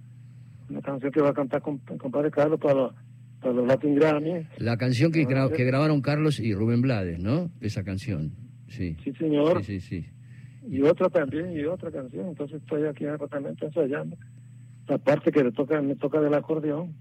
una 0.69 0.81
canción 0.81 1.11
que 1.11 1.21
va 1.21 1.29
a 1.29 1.33
cantar 1.33 1.61
con 1.61 1.77
con 1.79 1.97
compadre 1.97 2.31
Carlos 2.31 2.59
para 2.59 2.73
los, 2.73 2.93
para 3.41 3.53
los 3.53 3.67
Latin 3.67 3.95
Grammy. 3.95 4.47
La 4.57 4.77
canción 4.77 5.11
que, 5.11 5.25
gra- 5.27 5.51
que 5.51 5.63
grabaron 5.65 6.01
Carlos 6.01 6.39
y 6.39 6.53
Rubén 6.53 6.81
Blades, 6.81 7.19
¿no? 7.19 7.49
Esa 7.61 7.83
canción. 7.83 8.31
Sí. 8.67 8.95
Sí, 9.03 9.13
señor, 9.13 9.63
Sí, 9.63 9.79
sí, 9.79 10.01
sí. 10.01 10.09
y 10.69 10.81
otra 10.81 11.09
también, 11.09 11.51
y 11.51 11.63
otra 11.65 11.91
canción. 11.91 12.27
Entonces 12.29 12.61
estoy 12.61 12.85
aquí 12.85 13.03
en 13.03 13.09
el 13.11 13.15
apartamento 13.15 13.65
ensayando 13.65 14.17
la 14.87 14.97
parte 14.97 15.31
que 15.31 15.43
le 15.43 15.51
toca, 15.51 15.81
me 15.81 15.95
toca 15.95 16.19
del 16.19 16.33
acordeón, 16.33 16.93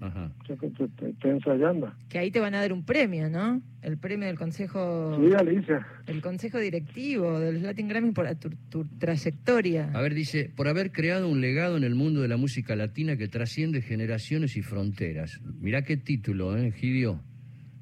Ajá. 0.00 0.30
yo 0.48 0.58
que 0.58 0.66
estoy, 0.66 0.86
estoy- 0.86 1.10
estoy 1.12 1.30
ensayando. 1.30 1.92
que 2.08 2.18
ahí 2.18 2.30
te 2.30 2.40
van 2.40 2.54
a 2.54 2.60
dar 2.60 2.72
un 2.72 2.84
premio, 2.84 3.30
¿no? 3.30 3.62
El 3.80 3.96
premio 3.96 4.26
del 4.26 4.36
consejo, 4.38 5.16
Sí, 5.18 5.34
Alicia. 5.34 5.86
el 6.06 6.20
consejo 6.20 6.58
directivo 6.58 7.38
del 7.38 7.62
Latin 7.62 7.88
Grammy 7.88 8.10
por 8.12 8.32
tu, 8.36 8.50
tu 8.68 8.84
trayectoria. 8.98 9.90
A 9.94 10.00
ver, 10.02 10.14
dice, 10.14 10.50
por 10.54 10.68
haber 10.68 10.90
creado 10.92 11.28
un 11.28 11.40
legado 11.40 11.76
en 11.76 11.84
el 11.84 11.94
mundo 11.94 12.20
de 12.20 12.28
la 12.28 12.36
música 12.36 12.76
latina 12.76 13.16
que 13.16 13.28
trasciende 13.28 13.80
generaciones 13.82 14.56
y 14.56 14.62
fronteras. 14.62 15.40
Mirá 15.60 15.82
qué 15.82 15.96
título, 15.96 16.56
¿eh, 16.56 16.68
Egidio? 16.68 17.20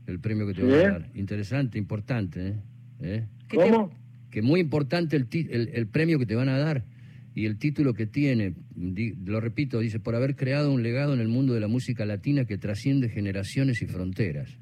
El 0.06 0.18
premio 0.20 0.46
que 0.46 0.54
te 0.54 0.60
Sí. 0.62 0.66
van 0.66 0.74
a 0.80 0.92
dar. 0.98 1.08
Interesante, 1.14 1.78
importante, 1.78 2.48
¿eh? 2.48 2.54
¿Eh? 3.00 3.24
¿Qué 3.48 3.56
te- 3.58 3.70
¿Cómo? 3.70 3.90
Que 4.30 4.42
muy 4.42 4.60
importante 4.60 5.16
el, 5.16 5.26
el, 5.32 5.70
el 5.72 5.86
premio 5.86 6.18
que 6.18 6.26
te 6.26 6.34
van 6.36 6.48
a 6.48 6.58
dar 6.58 6.84
y 7.34 7.46
el 7.46 7.58
título 7.58 7.94
que 7.94 8.06
tiene. 8.06 8.54
Di- 8.74 9.14
lo 9.24 9.40
repito, 9.40 9.78
dice, 9.80 9.98
por 10.00 10.14
haber 10.14 10.36
creado 10.36 10.72
un 10.72 10.82
legado 10.82 11.14
en 11.14 11.20
el 11.20 11.28
mundo 11.28 11.54
de 11.54 11.60
la 11.60 11.68
música 11.68 12.04
latina 12.04 12.44
que 12.44 12.58
trasciende 12.58 13.08
generaciones 13.08 13.80
y 13.82 13.86
fronteras. 13.86 14.58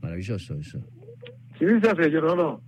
Maravilloso 0.00 0.54
eso. 0.58 0.78
Sí, 1.58 1.64
dice 1.66 1.88
así, 1.90 2.10
yo 2.10 2.20
no 2.20 2.36
lo... 2.36 2.62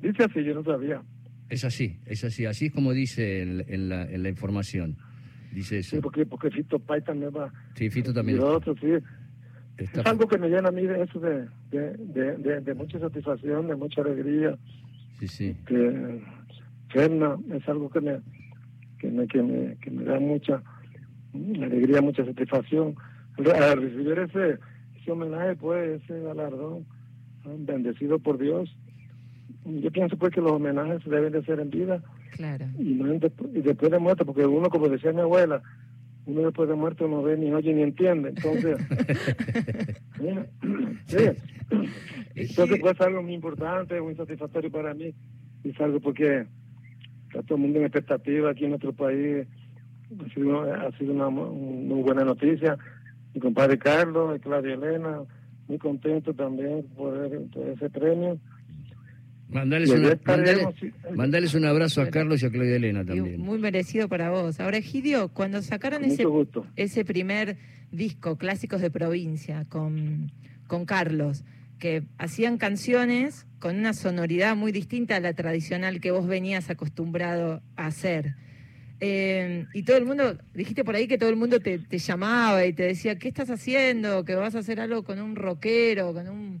Dice 0.00 0.24
así, 0.24 0.44
yo 0.44 0.54
no 0.54 0.62
sabía. 0.64 1.02
Es 1.48 1.64
así, 1.64 1.98
es 2.06 2.24
así. 2.24 2.44
Así 2.46 2.66
es 2.66 2.72
como 2.72 2.92
dice 2.92 3.42
en, 3.42 3.64
en 3.68 3.88
la, 3.88 4.02
en 4.04 4.22
la 4.22 4.28
información. 4.28 4.96
Dice 5.52 5.78
eso. 5.78 5.96
Sí, 5.96 6.02
porque, 6.02 6.26
porque 6.26 6.50
Fito 6.50 6.78
Pai 6.78 7.02
también 7.02 7.30
va... 7.34 7.52
Sí, 7.74 7.88
Fito 7.90 8.10
Y 8.10 8.14
también 8.14 8.38
lo 8.38 8.54
otro, 8.56 8.74
sí. 8.80 8.88
está- 9.78 10.00
Es 10.02 10.06
algo 10.06 10.28
que 10.28 10.38
me 10.38 10.48
llena 10.48 10.68
a 10.68 10.72
mí 10.72 10.82
de 10.86 11.02
eso, 11.02 11.18
de, 11.20 11.46
de, 11.70 11.96
de, 11.98 12.36
de- 12.38 12.60
de 12.60 12.74
mucha 12.74 12.98
satisfacción, 12.98 13.68
de 13.68 13.76
mucha 13.76 14.02
alegría. 14.02 14.58
Sí, 15.20 15.28
sí. 15.28 15.56
Que 15.64 16.20
es 16.94 17.68
algo 17.68 17.90
que 17.90 18.00
me, 18.00 18.20
que 18.98 19.08
me, 19.08 19.26
que 19.26 19.42
me, 19.42 19.76
que 19.76 19.90
me 19.90 20.04
da 20.04 20.18
mucha 20.20 20.62
alegría, 21.34 22.00
mucha 22.00 22.24
satisfacción. 22.24 22.94
Al 23.38 23.80
recibir 23.82 24.18
ese, 24.18 24.58
ese 25.00 25.10
homenaje, 25.12 25.56
pues, 25.56 26.02
ese 26.02 26.20
galardón, 26.20 26.86
bendecido 27.58 28.18
por 28.18 28.38
Dios, 28.38 28.74
yo 29.64 29.90
pienso 29.90 30.16
pues 30.16 30.32
que 30.32 30.40
los 30.40 30.52
homenajes 30.52 31.04
deben 31.04 31.32
de 31.32 31.44
ser 31.44 31.60
en 31.60 31.70
vida 31.70 32.02
Claro. 32.32 32.66
y, 32.78 32.94
no 32.94 33.12
en 33.12 33.20
despu- 33.20 33.50
y 33.54 33.60
después 33.62 33.90
de 33.90 33.98
muerto, 33.98 34.24
porque 34.24 34.46
uno, 34.46 34.68
como 34.68 34.88
decía 34.88 35.12
mi 35.12 35.20
abuela, 35.20 35.62
uno 36.26 36.42
después 36.42 36.68
de 36.68 36.74
muerto 36.74 37.06
no 37.08 37.22
ve, 37.22 37.36
ni 37.36 37.52
oye, 37.52 37.72
ni 37.74 37.82
entiende. 37.82 38.30
Entonces, 38.30 38.76
sí. 41.06 41.16
entonces 42.34 42.78
pues 42.80 43.00
algo 43.00 43.22
muy 43.22 43.34
importante, 43.34 44.00
muy 44.00 44.14
satisfactorio 44.14 44.70
para 44.70 44.94
mí. 44.94 45.12
Y 45.64 45.70
es 45.70 45.80
algo 45.80 46.00
porque 46.00 46.46
está 47.36 47.46
todo 47.46 47.56
el 47.56 47.62
mundo 47.62 47.78
en 47.78 47.84
expectativa 47.86 48.50
aquí 48.50 48.64
en 48.64 48.70
nuestro 48.70 48.92
país. 48.92 49.46
Ha 50.20 50.34
sido, 50.34 50.62
ha 50.62 50.90
sido 50.98 51.12
una 51.12 51.28
mu- 51.30 51.52
muy 51.52 52.02
buena 52.02 52.24
noticia. 52.24 52.76
Mi 53.34 53.40
compadre 53.40 53.78
Carlos 53.78 54.36
y 54.36 54.40
Claudia 54.40 54.74
Elena, 54.74 55.20
muy 55.68 55.78
contento 55.78 56.32
también 56.32 56.84
por, 56.96 57.14
ese 57.74 57.90
premio. 57.90 58.38
Mandales, 59.48 59.90
una- 59.90 60.18
mandales 61.14 61.54
un 61.54 61.64
abrazo 61.66 62.02
a. 62.02 62.08
Carlos 62.10 62.42
y 62.42 62.46
a 62.46 62.50
Claudia 62.50 62.76
Elena 62.76 63.04
también. 63.04 63.40
muy 63.40 63.58
merecido 63.58 64.08
para 64.08 64.30
vos. 64.30 64.58
Ahora, 64.58 64.78
Egidio, 64.78 65.28
cuando 65.28 65.62
sacaron 65.62 66.04
ese, 66.04 66.24
ese 66.76 67.04
primer 67.04 67.56
disco, 67.92 68.36
Clásicos 68.38 68.80
de 68.80 68.90
Provincia, 68.90 69.64
con, 69.68 70.32
con 70.66 70.84
Carlos, 70.84 71.44
que 71.78 72.04
hacían 72.18 72.58
canciones 72.58 73.46
con 73.58 73.76
una 73.76 73.92
sonoridad 73.92 74.56
muy 74.56 74.72
distinta 74.72 75.16
a 75.16 75.20
la 75.20 75.34
tradicional 75.34 76.00
que 76.00 76.10
vos 76.10 76.26
venías 76.26 76.70
acostumbrado 76.70 77.62
a 77.76 77.86
hacer. 77.86 78.34
Eh, 79.00 79.66
y 79.74 79.82
todo 79.82 79.96
el 79.96 80.06
mundo, 80.06 80.38
dijiste 80.54 80.84
por 80.84 80.96
ahí 80.96 81.06
que 81.06 81.18
todo 81.18 81.28
el 81.28 81.36
mundo 81.36 81.60
te, 81.60 81.78
te 81.78 81.98
llamaba 81.98 82.64
y 82.64 82.72
te 82.72 82.84
decía, 82.84 83.18
¿qué 83.18 83.28
estás 83.28 83.50
haciendo? 83.50 84.24
Que 84.24 84.34
vas 84.34 84.54
a 84.54 84.60
hacer 84.60 84.80
algo 84.80 85.04
con 85.04 85.20
un 85.20 85.36
rockero, 85.36 86.14
con 86.14 86.28
un 86.28 86.60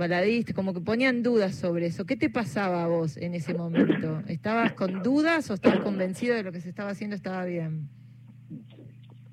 baladista, 0.00 0.52
como 0.52 0.74
que 0.74 0.80
ponían 0.80 1.22
dudas 1.22 1.54
sobre 1.54 1.86
eso. 1.86 2.06
¿Qué 2.06 2.16
te 2.16 2.28
pasaba 2.30 2.84
a 2.84 2.86
vos 2.88 3.16
en 3.16 3.34
ese 3.34 3.54
momento? 3.54 4.22
¿Estabas 4.26 4.72
con 4.72 5.02
dudas 5.02 5.50
o 5.50 5.54
estabas 5.54 5.80
convencido 5.80 6.34
de 6.34 6.42
lo 6.42 6.52
que 6.52 6.60
se 6.60 6.68
estaba 6.68 6.90
haciendo 6.90 7.14
estaba 7.14 7.44
bien? 7.44 7.88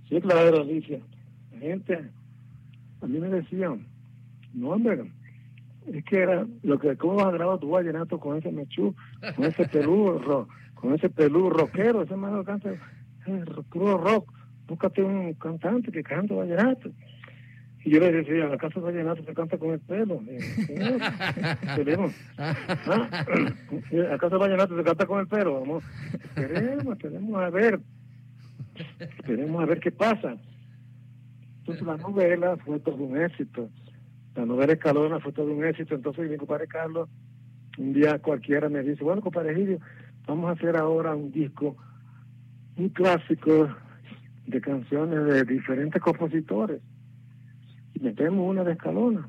Sí, 0.10 0.22
claro, 0.22 0.62
Alicia. 0.62 1.00
La 1.54 1.60
gente, 1.60 2.00
a 3.02 3.08
mí 3.08 3.20
me 3.20 3.30
decían, 3.30 3.88
no, 4.54 4.70
hombre, 4.70 5.12
es 5.92 6.04
que 6.06 6.18
era 6.22 6.46
lo 6.64 6.80
que, 6.80 6.96
¿cómo 6.98 7.16
vas 7.16 7.28
a 7.28 7.32
grabar 7.32 7.60
tu 7.60 7.70
vallenato 7.70 8.20
con 8.20 8.38
ese 8.38 8.52
mechú, 8.52 8.94
con 9.36 9.46
ese 9.46 9.68
pelú, 9.68 10.18
ro- 10.20 10.48
con 10.76 10.94
ese 10.94 11.10
pelú 11.10 11.50
rockero, 11.50 12.02
ese 12.04 12.16
mano 12.16 12.44
canta 12.44 12.72
eh, 12.72 13.46
ro- 13.46 13.64
puro 13.64 13.98
rock, 13.98 14.32
búscate 14.68 15.02
un 15.02 15.34
cantante 15.36 15.92
que 15.92 16.04
cante 16.04 16.34
vallenato. 16.34 16.92
Y 17.86 17.92
yo 17.92 18.00
le 18.02 18.12
decía, 18.12 18.48
¿acaso 18.54 18.82
vallenato 18.82 19.24
se 19.24 19.34
canta 19.34 19.58
con 19.58 19.70
el 19.72 19.80
pelo? 19.80 20.22
Y, 20.24 20.42
"Sí, 20.42 20.76
tenemos. 21.76 22.12
¿Ah? 22.38 23.10
¿Acaso 24.14 24.38
vallenato 24.40 24.76
se 24.76 24.84
canta 24.84 25.06
con 25.06 25.22
el 25.22 25.28
pelo? 25.28 25.62
Vamos, 25.62 25.84
esperemos, 26.36 26.98
esperemos 26.98 27.42
a 27.42 27.50
ver. 27.50 27.80
Esperemos 29.00 29.64
a 29.64 29.66
ver 29.66 29.80
qué 29.80 29.92
pasa. 29.92 30.36
Entonces 31.60 31.86
la 31.86 31.96
novela 31.98 32.58
fue 32.58 32.80
todo 32.80 32.96
un 32.98 33.18
éxito. 33.22 33.70
La 34.38 34.46
novela 34.46 34.74
Escalona 34.74 35.20
fue 35.20 35.32
todo 35.32 35.52
un 35.52 35.66
éxito. 35.66 35.96
Entonces 35.96 36.30
mi 36.30 36.38
compadre 36.38 36.68
Carlos, 36.68 37.10
un 37.80 37.92
día 37.92 38.20
cualquiera 38.20 38.70
me 38.70 38.84
dice, 38.84 39.04
bueno, 39.04 39.20
compadre 39.20 39.56
Gidio, 39.56 39.80
vamos 40.28 40.48
a 40.48 40.52
hacer 40.52 40.78
ahora 40.78 41.16
un 41.16 41.32
disco, 41.32 41.76
un 42.76 42.90
clásico 42.90 43.68
de 44.46 44.62
canciones 44.62 45.26
de 45.26 45.44
diferentes 45.44 46.00
compositores. 46.00 46.84
Y 47.96 48.00
metemos 48.00 48.48
una 48.48 48.64
de 48.64 48.74
Escalona. 48.74 49.28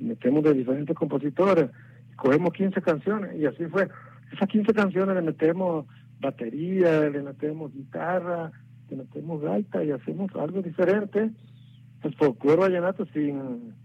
metemos 0.00 0.42
de 0.42 0.52
diferentes 0.52 0.96
compositores, 0.96 1.70
cogemos 2.16 2.52
15 2.54 2.82
canciones 2.82 3.36
y 3.38 3.46
así 3.46 3.66
fue. 3.66 3.88
Esas 4.32 4.48
15 4.48 4.74
canciones 4.74 5.14
le 5.14 5.22
metemos 5.22 5.86
batería, 6.18 7.08
le 7.08 7.22
metemos 7.22 7.72
guitarra, 7.72 8.50
le 8.90 8.96
metemos 8.96 9.40
gaita 9.40 9.84
y 9.84 9.92
hacemos 9.92 10.34
algo 10.34 10.60
diferente. 10.60 11.30
El 12.02 12.14
folclore 12.16 12.62
vallenato 12.62 13.06
sin 13.06 13.83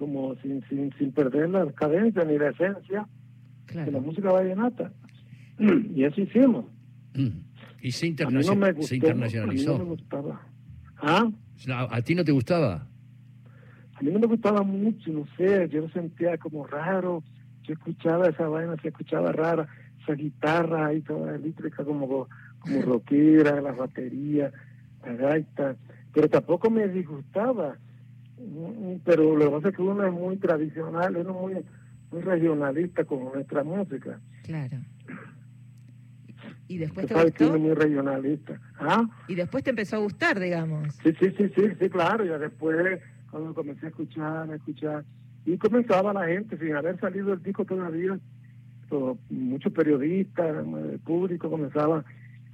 como 0.00 0.34
sin, 0.36 0.64
sin, 0.68 0.90
sin 0.98 1.12
perder 1.12 1.50
la 1.50 1.70
cadencia 1.72 2.24
ni 2.24 2.38
la 2.38 2.48
esencia 2.50 3.06
de 3.72 3.92
la 3.92 4.00
música 4.00 4.32
vallenata. 4.32 4.90
Y 5.94 6.04
eso 6.04 6.20
hicimos. 6.22 6.64
Mm. 7.14 7.28
Y 7.82 7.92
se, 7.92 8.06
A 8.06 8.08
mí 8.08 8.14
no 8.16 8.40
internacio- 8.40 8.56
me 8.56 8.72
gustó, 8.72 8.88
se 8.88 8.94
a 8.94 8.96
mí 8.96 9.00
no 9.00 9.06
internacionalizó. 9.08 9.78
me 9.78 9.84
gustaba. 9.84 10.40
¿Ah? 10.96 11.30
¿A, 11.70 11.96
a 11.96 12.02
ti 12.02 12.14
no 12.14 12.24
te 12.24 12.32
gustaba? 12.32 12.86
A 13.94 14.02
mí 14.02 14.10
no 14.10 14.18
me 14.18 14.26
gustaba 14.26 14.62
mucho, 14.62 15.12
no 15.12 15.26
sé, 15.36 15.68
yo 15.68 15.82
lo 15.82 15.90
sentía 15.90 16.38
como 16.38 16.66
raro, 16.66 17.22
yo 17.64 17.74
escuchaba 17.74 18.28
esa 18.28 18.48
vaina, 18.48 18.74
se 18.80 18.88
escuchaba 18.88 19.30
rara, 19.32 19.68
esa 20.02 20.14
guitarra 20.14 20.86
ahí 20.86 21.02
toda 21.02 21.36
eléctrica 21.36 21.84
como, 21.84 22.26
como 22.60 22.82
rockera, 22.86 23.60
las 23.60 23.76
baterías, 23.76 24.52
la 25.04 25.12
gaita, 25.14 25.76
pero 26.14 26.28
tampoco 26.30 26.70
me 26.70 26.88
disgustaba, 26.88 27.76
pero 29.04 29.36
lo 29.36 29.44
que 29.46 29.50
pasa 29.56 29.68
es 29.68 29.76
que 29.76 29.82
uno 29.82 30.06
es 30.06 30.12
muy 30.12 30.36
tradicional, 30.36 31.16
uno 31.16 31.30
es 31.30 31.36
muy, 31.36 31.64
muy 32.12 32.20
regionalista 32.22 33.04
con 33.04 33.24
nuestra 33.24 33.62
música, 33.64 34.20
Claro. 34.44 34.78
¿Y 36.68 36.78
después 36.78 37.06
te 37.06 37.14
sabe 37.14 37.32
que 37.32 37.44
uno 37.44 37.54
gustó? 37.54 37.56
es 37.56 37.62
muy 37.62 37.74
regionalista. 37.84 38.60
¿Ah? 38.78 39.02
Y 39.26 39.34
después 39.34 39.64
te 39.64 39.70
empezó 39.70 39.96
a 39.96 39.98
gustar, 39.98 40.38
digamos. 40.38 40.94
Sí, 41.02 41.12
sí, 41.18 41.34
sí, 41.36 41.50
sí, 41.56 41.62
sí, 41.80 41.90
claro. 41.90 42.24
Ya 42.24 42.38
después, 42.38 43.00
cuando 43.30 43.52
comencé 43.54 43.86
a 43.86 43.88
escuchar, 43.88 44.48
a 44.48 44.54
escuchar, 44.54 45.04
y 45.44 45.58
comenzaba 45.58 46.12
la 46.12 46.26
gente, 46.28 46.56
sin 46.58 46.76
haber 46.76 46.98
salido 47.00 47.32
el 47.32 47.42
disco 47.42 47.64
todavía, 47.64 48.18
muchos 49.30 49.72
periodistas, 49.72 50.64
el 50.64 51.00
público 51.00 51.50
comenzaba 51.50 52.04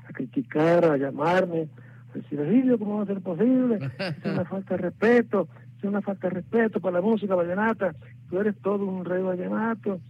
a 0.09 0.13
criticar, 0.15 0.85
a 0.87 0.97
llamarme, 0.97 1.69
a 2.15 2.19
decir, 2.19 2.75
¿cómo 2.79 2.97
va 2.99 3.03
a 3.03 3.07
ser 3.07 3.21
posible? 3.21 3.79
Es 3.99 4.25
una 4.25 4.45
falta 4.47 4.77
de 4.77 4.83
respeto, 4.83 5.49
es 5.79 5.85
una 5.85 6.01
falta 6.03 6.29
de 6.29 6.35
respeto 6.37 6.81
para 6.81 7.01
la 7.01 7.03
música 7.07 7.35
vallenata. 7.35 7.95
Tú 8.31 8.41
eres 8.41 8.57
todo 8.63 8.85
un 8.87 9.05
rey 9.05 9.23
vallenato, 9.23 10.01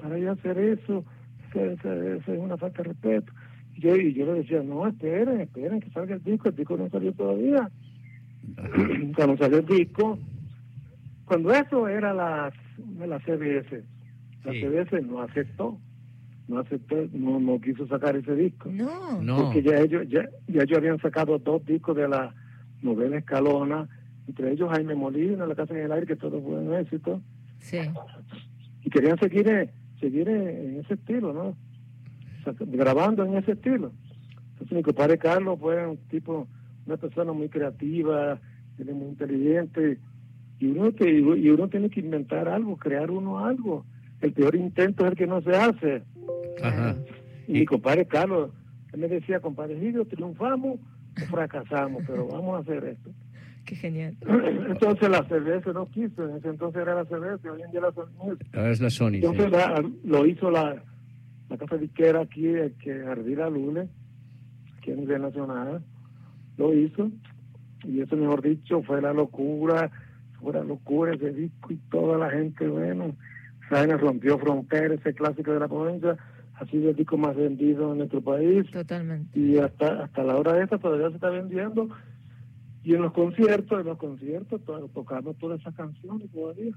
para 0.00 0.18
yo 0.18 0.32
hacer 0.32 0.58
eso, 0.58 1.04
es 1.54 2.28
una 2.38 2.56
falta 2.56 2.82
de 2.82 2.88
respeto. 2.90 3.32
Y 3.76 3.80
yo, 3.80 3.96
y 3.96 4.14
yo 4.14 4.26
le 4.26 4.40
decía, 4.40 4.62
no, 4.62 4.86
esperen, 4.86 5.40
esperen 5.40 5.80
que 5.80 5.90
salga 5.90 6.14
el 6.14 6.22
disco, 6.22 6.48
el 6.48 6.56
disco 6.56 6.76
no 6.76 6.88
salió 6.90 7.12
todavía. 7.12 7.70
Cuando 9.16 9.36
salió 9.38 9.58
el 9.58 9.66
disco, 9.66 10.18
cuando 11.24 11.50
eso 11.52 11.88
era 11.88 12.12
la, 12.12 12.52
la 13.06 13.18
CBS, 13.20 13.82
la 14.44 14.52
Sí. 14.52 14.60
CBS 14.60 15.00
no 15.02 15.22
aceptó, 15.22 15.78
no 16.48 16.58
aceptó, 16.58 16.96
no, 17.14 17.40
no 17.40 17.58
quiso 17.60 17.86
sacar 17.86 18.14
ese 18.16 18.34
disco. 18.34 18.68
No. 18.70 19.22
No. 19.22 19.36
Porque 19.44 19.62
ya 19.62 19.78
ellos, 19.80 20.06
ya, 20.08 20.28
ya 20.46 20.62
ellos 20.62 20.76
habían 20.78 20.98
sacado 21.00 21.38
dos 21.38 21.64
discos 21.64 21.96
de 21.96 22.08
la 22.08 22.34
novela 22.82 23.16
Escalona, 23.16 23.88
entre 24.26 24.52
ellos 24.52 24.70
Jaime 24.70 24.94
Molina, 24.94 25.46
La 25.46 25.54
Casa 25.54 25.74
en 25.74 25.84
el 25.84 25.92
Aire, 25.92 26.06
que 26.06 26.16
todo 26.16 26.40
fue 26.40 26.58
un 26.58 26.74
éxito, 26.74 27.20
Sí. 27.58 27.78
y 28.82 28.90
querían 28.90 29.18
seguir, 29.18 29.70
seguir 30.00 30.28
en 30.28 30.80
ese 30.80 30.94
estilo, 30.94 31.32
¿no? 31.32 31.48
O 31.48 32.44
sea, 32.44 32.54
grabando 32.58 33.24
en 33.24 33.36
ese 33.36 33.52
estilo. 33.52 33.92
Entonces 34.52 34.76
mi 34.76 34.82
compadre 34.82 35.18
Carlos 35.18 35.58
fue 35.60 35.86
un 35.86 35.96
tipo, 36.08 36.46
una 36.86 36.96
persona 36.96 37.32
muy 37.32 37.48
creativa, 37.48 38.38
él 38.78 38.88
es 38.88 38.94
muy 38.94 39.08
inteligente, 39.08 39.98
y 40.60 40.66
uno, 40.66 40.92
que, 40.94 41.10
y 41.10 41.48
uno 41.50 41.68
tiene 41.68 41.90
que 41.90 42.00
inventar 42.00 42.48
algo, 42.48 42.76
crear 42.76 43.10
uno 43.10 43.44
algo. 43.44 43.84
El 44.20 44.32
peor 44.32 44.54
intento 44.54 45.04
es 45.04 45.10
el 45.12 45.16
que 45.18 45.26
no 45.26 45.42
se 45.42 45.50
hace. 45.50 46.02
Ajá. 46.62 46.96
Y 47.46 47.52
mi 47.52 47.64
compadre 47.66 48.06
Carlos, 48.06 48.50
él 48.92 49.00
me 49.00 49.08
decía, 49.08 49.40
compadre 49.40 49.78
Gilio, 49.78 50.06
triunfamos 50.06 50.78
o 50.78 51.24
fracasamos, 51.26 52.02
pero 52.06 52.28
vamos 52.28 52.56
a 52.56 52.60
hacer 52.60 52.84
esto. 52.84 53.10
Qué 53.64 53.76
genial. 53.76 54.16
Entonces 54.68 55.08
la 55.08 55.22
CBS 55.24 55.72
no 55.72 55.86
quiso, 55.90 56.28
en 56.28 56.36
ese 56.36 56.48
entonces 56.48 56.82
era 56.82 56.94
la 56.94 57.04
CBS, 57.04 57.48
hoy 57.48 57.62
en 57.62 57.70
día 57.70 57.80
la 57.80 57.92
Sony. 57.92 58.36
Ahora 58.52 58.70
es 58.70 58.80
la 58.80 58.90
Sony. 58.90 59.10
sí. 59.12 59.16
Entonces 59.24 59.50
la- 59.50 59.84
lo 60.04 60.26
hizo 60.26 60.50
la, 60.50 60.82
la 61.48 61.56
casa 61.58 61.76
disquera 61.76 62.20
aquí, 62.20 62.46
eh, 62.46 62.74
que 62.82 62.92
Ardila 63.04 63.48
Lule, 63.48 63.88
aquí 64.78 64.92
a 64.92 64.96
nivel 64.96 65.22
nacional, 65.22 65.82
lo 66.58 66.74
hizo, 66.74 67.10
y 67.84 68.00
eso 68.00 68.16
mejor 68.16 68.42
dicho 68.42 68.82
fue 68.82 69.00
la 69.00 69.12
locura, 69.12 69.90
fue 70.40 70.52
la 70.52 70.62
locura 70.64 71.14
ese 71.14 71.32
disco 71.32 71.72
y 71.72 71.76
toda 71.90 72.18
la 72.18 72.30
gente, 72.30 72.66
bueno, 72.68 73.16
Saina 73.70 73.96
rompió 73.96 74.38
fronteras, 74.38 74.98
ese 75.00 75.14
clásico 75.14 75.52
de 75.52 75.60
la 75.60 75.68
provincia, 75.68 76.16
ha 76.56 76.66
sido 76.66 76.90
el 76.90 76.96
disco 76.96 77.16
más 77.16 77.34
vendido 77.34 77.92
en 77.92 77.98
nuestro 77.98 78.20
país, 78.20 78.70
Totalmente. 78.70 79.38
y 79.38 79.56
hasta 79.58 80.04
hasta 80.04 80.22
la 80.22 80.36
hora 80.36 80.52
de 80.52 80.64
esta 80.64 80.78
todavía 80.78 81.08
se 81.08 81.14
está 81.16 81.30
vendiendo 81.30 81.88
y 82.84 82.94
en 82.94 83.02
los 83.02 83.12
conciertos 83.12 83.80
en 83.80 83.86
los 83.86 83.98
conciertos 83.98 84.62
to- 84.64 84.88
tocamos 84.94 85.36
todas 85.38 85.60
esas 85.60 85.74
canciones 85.74 86.30
todavía 86.30 86.72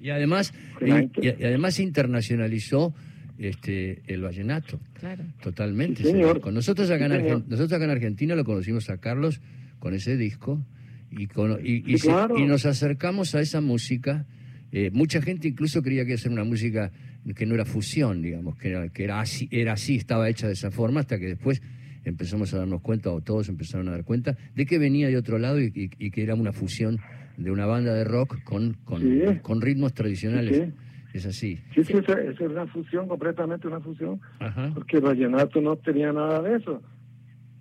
Y 0.00 0.10
además, 0.10 0.54
y, 0.80 1.26
y 1.26 1.44
además 1.44 1.74
se 1.74 1.82
internacionalizó 1.82 2.94
este 3.38 4.02
el 4.06 4.22
vallenato. 4.22 4.78
Claro. 5.00 5.24
Totalmente. 5.42 6.02
Sí, 6.04 6.10
señor. 6.10 6.40
Con 6.40 6.54
nosotros 6.54 6.88
acá, 6.90 7.06
en 7.06 7.12
señor. 7.12 7.38
Argen- 7.38 7.44
nosotros 7.48 7.72
acá 7.72 7.84
en 7.84 7.90
Argentina 7.90 8.34
lo 8.36 8.44
conocimos 8.44 8.88
a 8.90 8.98
Carlos 8.98 9.40
con 9.80 9.92
ese 9.94 10.16
disco 10.16 10.64
y, 11.10 11.26
con, 11.26 11.58
y, 11.64 11.78
y 11.78 11.98
Sí, 11.98 11.98
se- 11.98 12.08
claro. 12.08 12.38
y 12.38 12.44
nos 12.46 12.64
acercamos 12.66 13.34
a 13.34 13.40
esa 13.40 13.60
música. 13.60 14.26
Eh, 14.70 14.90
mucha 14.92 15.20
gente 15.20 15.48
incluso 15.48 15.82
creía 15.82 16.02
que 16.04 16.10
iba 16.10 16.14
a 16.16 16.18
ser 16.18 16.32
una 16.32 16.44
música 16.44 16.90
que 17.34 17.46
no 17.46 17.54
era 17.54 17.64
fusión, 17.64 18.22
digamos, 18.22 18.56
que 18.56 18.70
era, 18.70 18.88
que 18.88 19.04
era 19.04 19.20
así, 19.20 19.48
era 19.50 19.72
así, 19.72 19.96
estaba 19.96 20.28
hecha 20.28 20.46
de 20.46 20.52
esa 20.52 20.70
forma, 20.70 21.00
hasta 21.00 21.18
que 21.18 21.26
después 21.26 21.62
empezamos 22.04 22.52
a 22.54 22.58
darnos 22.58 22.80
cuenta, 22.82 23.10
o 23.10 23.20
todos 23.20 23.48
empezaron 23.48 23.88
a 23.88 23.92
dar 23.92 24.04
cuenta, 24.04 24.36
de 24.54 24.66
que 24.66 24.78
venía 24.78 25.08
de 25.08 25.16
otro 25.16 25.38
lado 25.38 25.60
y, 25.60 25.72
y- 25.74 25.90
y 26.06 26.10
que 26.10 26.22
era 26.22 26.34
una 26.34 26.52
fusión 26.52 26.98
de 27.36 27.50
una 27.50 27.66
banda 27.66 27.92
de 27.94 28.04
rock 28.04 28.42
con, 28.44 28.74
con, 28.84 29.00
Sí. 29.00 29.22
con 29.42 29.60
ritmos 29.60 29.92
tradicionales. 29.94 30.56
Sí, 30.56 30.72
Es 31.14 31.26
así. 31.26 31.56
sí, 31.74 31.84
sí, 31.84 31.92
esa, 31.94 32.20
esa 32.20 32.44
es 32.44 32.50
una 32.50 32.66
fusión 32.66 33.06
completamente 33.08 33.66
una 33.68 33.80
fusión 33.80 34.20
Ajá. 34.40 34.70
porque 34.74 34.98
vallenato 35.00 35.60
no 35.60 35.76
tenía 35.76 36.12
nada 36.12 36.42
de 36.42 36.56
eso 36.56 36.82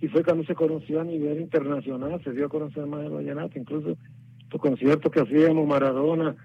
y 0.01 0.07
fue 0.07 0.23
cuando 0.23 0.43
se 0.43 0.55
conoció 0.55 1.01
a 1.01 1.03
nivel 1.03 1.39
internacional 1.39 2.19
se 2.23 2.31
dio 2.33 2.47
a 2.47 2.49
conocer 2.49 2.85
más 2.87 3.05
el 3.05 3.11
vallenato 3.11 3.57
incluso 3.59 3.95
los 4.51 4.61
conciertos 4.61 5.11
que 5.11 5.19
hacíamos 5.21 5.67
Maradona 5.67 6.35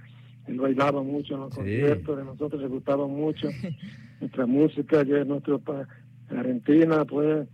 él 0.46 0.58
bailaba 0.60 1.02
mucho 1.02 1.34
en 1.34 1.40
los 1.40 1.50
Sí. 1.54 1.56
conciertos 1.60 2.16
de 2.18 2.24
nosotros 2.24 2.60
le 2.62 2.68
gustaba 2.68 3.06
mucho 3.06 3.48
nuestra 4.20 4.46
música 4.46 5.02
ya 5.02 5.16
en 5.18 5.28
nuestro 5.28 5.58
pa- 5.60 5.88
en 6.30 6.36
Argentina 6.36 7.04
pues 7.06 7.48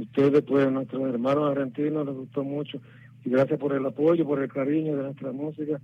ustedes 0.00 0.42
pues 0.42 0.70
nuestros 0.70 1.02
hermanos 1.12 1.50
argentinos 1.56 2.06
les 2.06 2.14
gustó 2.14 2.44
mucho. 2.44 2.80
Y 3.24 3.30
gracias 3.30 3.58
por 3.58 3.72
el 3.72 3.84
apoyo 3.84 4.24
por 4.26 4.40
el 4.42 4.48
cariño 4.52 4.96
de 4.96 5.02
nuestra 5.04 5.32
música. 5.32 5.80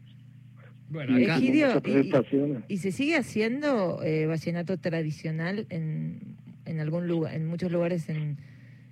Bueno, 0.88 1.18
y 1.18 1.24
acá, 1.24 1.36
Egidio, 1.38 1.66
y- 1.84 1.90
y- 1.90 2.64
¿Y 2.68 2.76
se 2.78 2.92
sigue 2.92 3.16
haciendo 3.16 4.02
eh, 4.02 4.26
vallenato 4.26 4.76
tradicional 4.78 5.66
en, 5.70 6.36
en 6.66 6.80
algún 6.80 7.08
lugar, 7.08 7.34
en 7.34 7.46
muchos 7.48 7.72
lugares 7.72 8.08
en, 8.10 8.36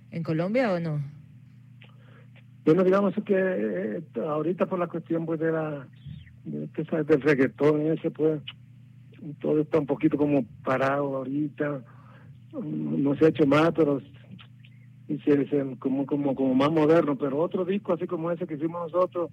en 0.09 0.23
Colombia 0.23 0.73
o 0.73 0.79
no? 0.79 1.01
Bueno, 2.65 2.83
digamos 2.83 3.13
que 3.25 3.33
eh, 3.37 4.01
ahorita 4.19 4.65
por 4.65 4.79
la 4.79 4.87
cuestión 4.87 5.25
pues 5.25 5.39
de 5.39 5.51
la 5.51 5.87
de, 6.45 6.67
sabes, 6.89 7.07
del 7.07 7.21
reggaetón 7.21 7.81
ese 7.87 8.09
pues 8.11 8.41
todo 9.39 9.61
está 9.61 9.79
un 9.79 9.85
poquito 9.85 10.17
como 10.17 10.43
parado 10.63 11.17
ahorita. 11.17 11.83
Mm, 12.53 13.03
no 13.03 13.15
se 13.15 13.25
ha 13.25 13.29
hecho 13.29 13.45
más 13.45 13.71
pero 13.75 14.01
y 15.13 15.19
se, 15.19 15.47
se- 15.49 15.75
como 15.79 16.05
como 16.05 16.33
como 16.35 16.53
más 16.55 16.71
moderno 16.71 17.17
pero 17.17 17.37
otro 17.39 17.65
disco 17.65 17.93
así 17.93 18.07
como 18.07 18.31
ese 18.31 18.45
que 18.47 18.55
hicimos 18.55 18.91
nosotros 18.91 19.29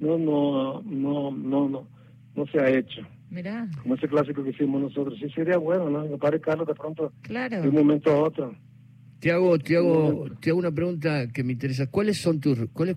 no 0.00 0.18
no 0.18 0.82
no 0.82 1.30
no 1.30 1.68
no 1.68 1.88
no 2.34 2.46
se 2.48 2.58
ha 2.60 2.68
hecho 2.70 3.00
Mirá, 3.30 3.68
como 3.82 3.94
ese 3.94 4.08
clásico 4.08 4.44
que 4.44 4.50
hicimos 4.50 4.82
nosotros 4.82 5.18
sí 5.18 5.28
sería 5.30 5.56
bueno 5.56 5.88
no 5.88 6.04
me 6.06 6.18
parece 6.18 6.42
Carlos 6.42 6.66
de 6.66 6.74
pronto 6.74 7.12
claro. 7.22 7.62
de 7.62 7.68
un 7.68 7.74
momento 7.74 8.10
a 8.10 8.22
otro 8.22 8.54
Te 9.20 9.30
hago, 9.30 9.56
te 9.58 9.76
hago, 9.76 10.24
te 10.40 10.50
hago 10.50 10.58
una 10.58 10.72
pregunta 10.72 11.28
que 11.32 11.44
me 11.44 11.52
interesa. 11.52 11.86
¿Cuáles 11.86 12.18
son 12.20 12.40
tus, 12.40 12.58
cuáles 12.72 12.96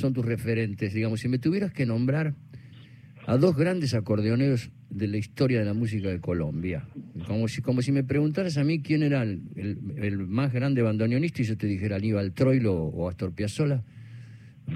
son 0.00 0.12
tus 0.12 0.24
referentes? 0.26 0.92
Digamos, 0.92 1.20
si 1.20 1.28
me 1.28 1.38
tuvieras 1.38 1.72
que 1.72 1.86
nombrar 1.86 2.34
a 3.30 3.36
dos 3.38 3.56
grandes 3.56 3.94
acordeoneros 3.94 4.70
de 4.90 5.06
la 5.06 5.16
historia 5.18 5.60
de 5.60 5.64
la 5.64 5.74
música 5.74 6.08
de 6.08 6.20
Colombia, 6.20 6.84
como 7.26 7.46
si, 7.48 7.62
como 7.62 7.80
si 7.80 7.92
me 7.92 8.02
preguntaras 8.02 8.58
a 8.58 8.64
mí 8.64 8.82
quién 8.82 9.02
era 9.02 9.22
el, 9.22 9.40
el- 9.56 9.78
el 9.98 10.18
más 10.26 10.52
grande 10.52 10.82
bandoneonista 10.82 11.42
y 11.42 11.44
yo 11.44 11.56
te 11.56 11.66
dijera 11.68 11.96
Aníbal 11.96 12.32
Troilo 12.32 12.74
o 12.74 13.08
Astor 13.08 13.32
Piazzolla, 13.32 13.82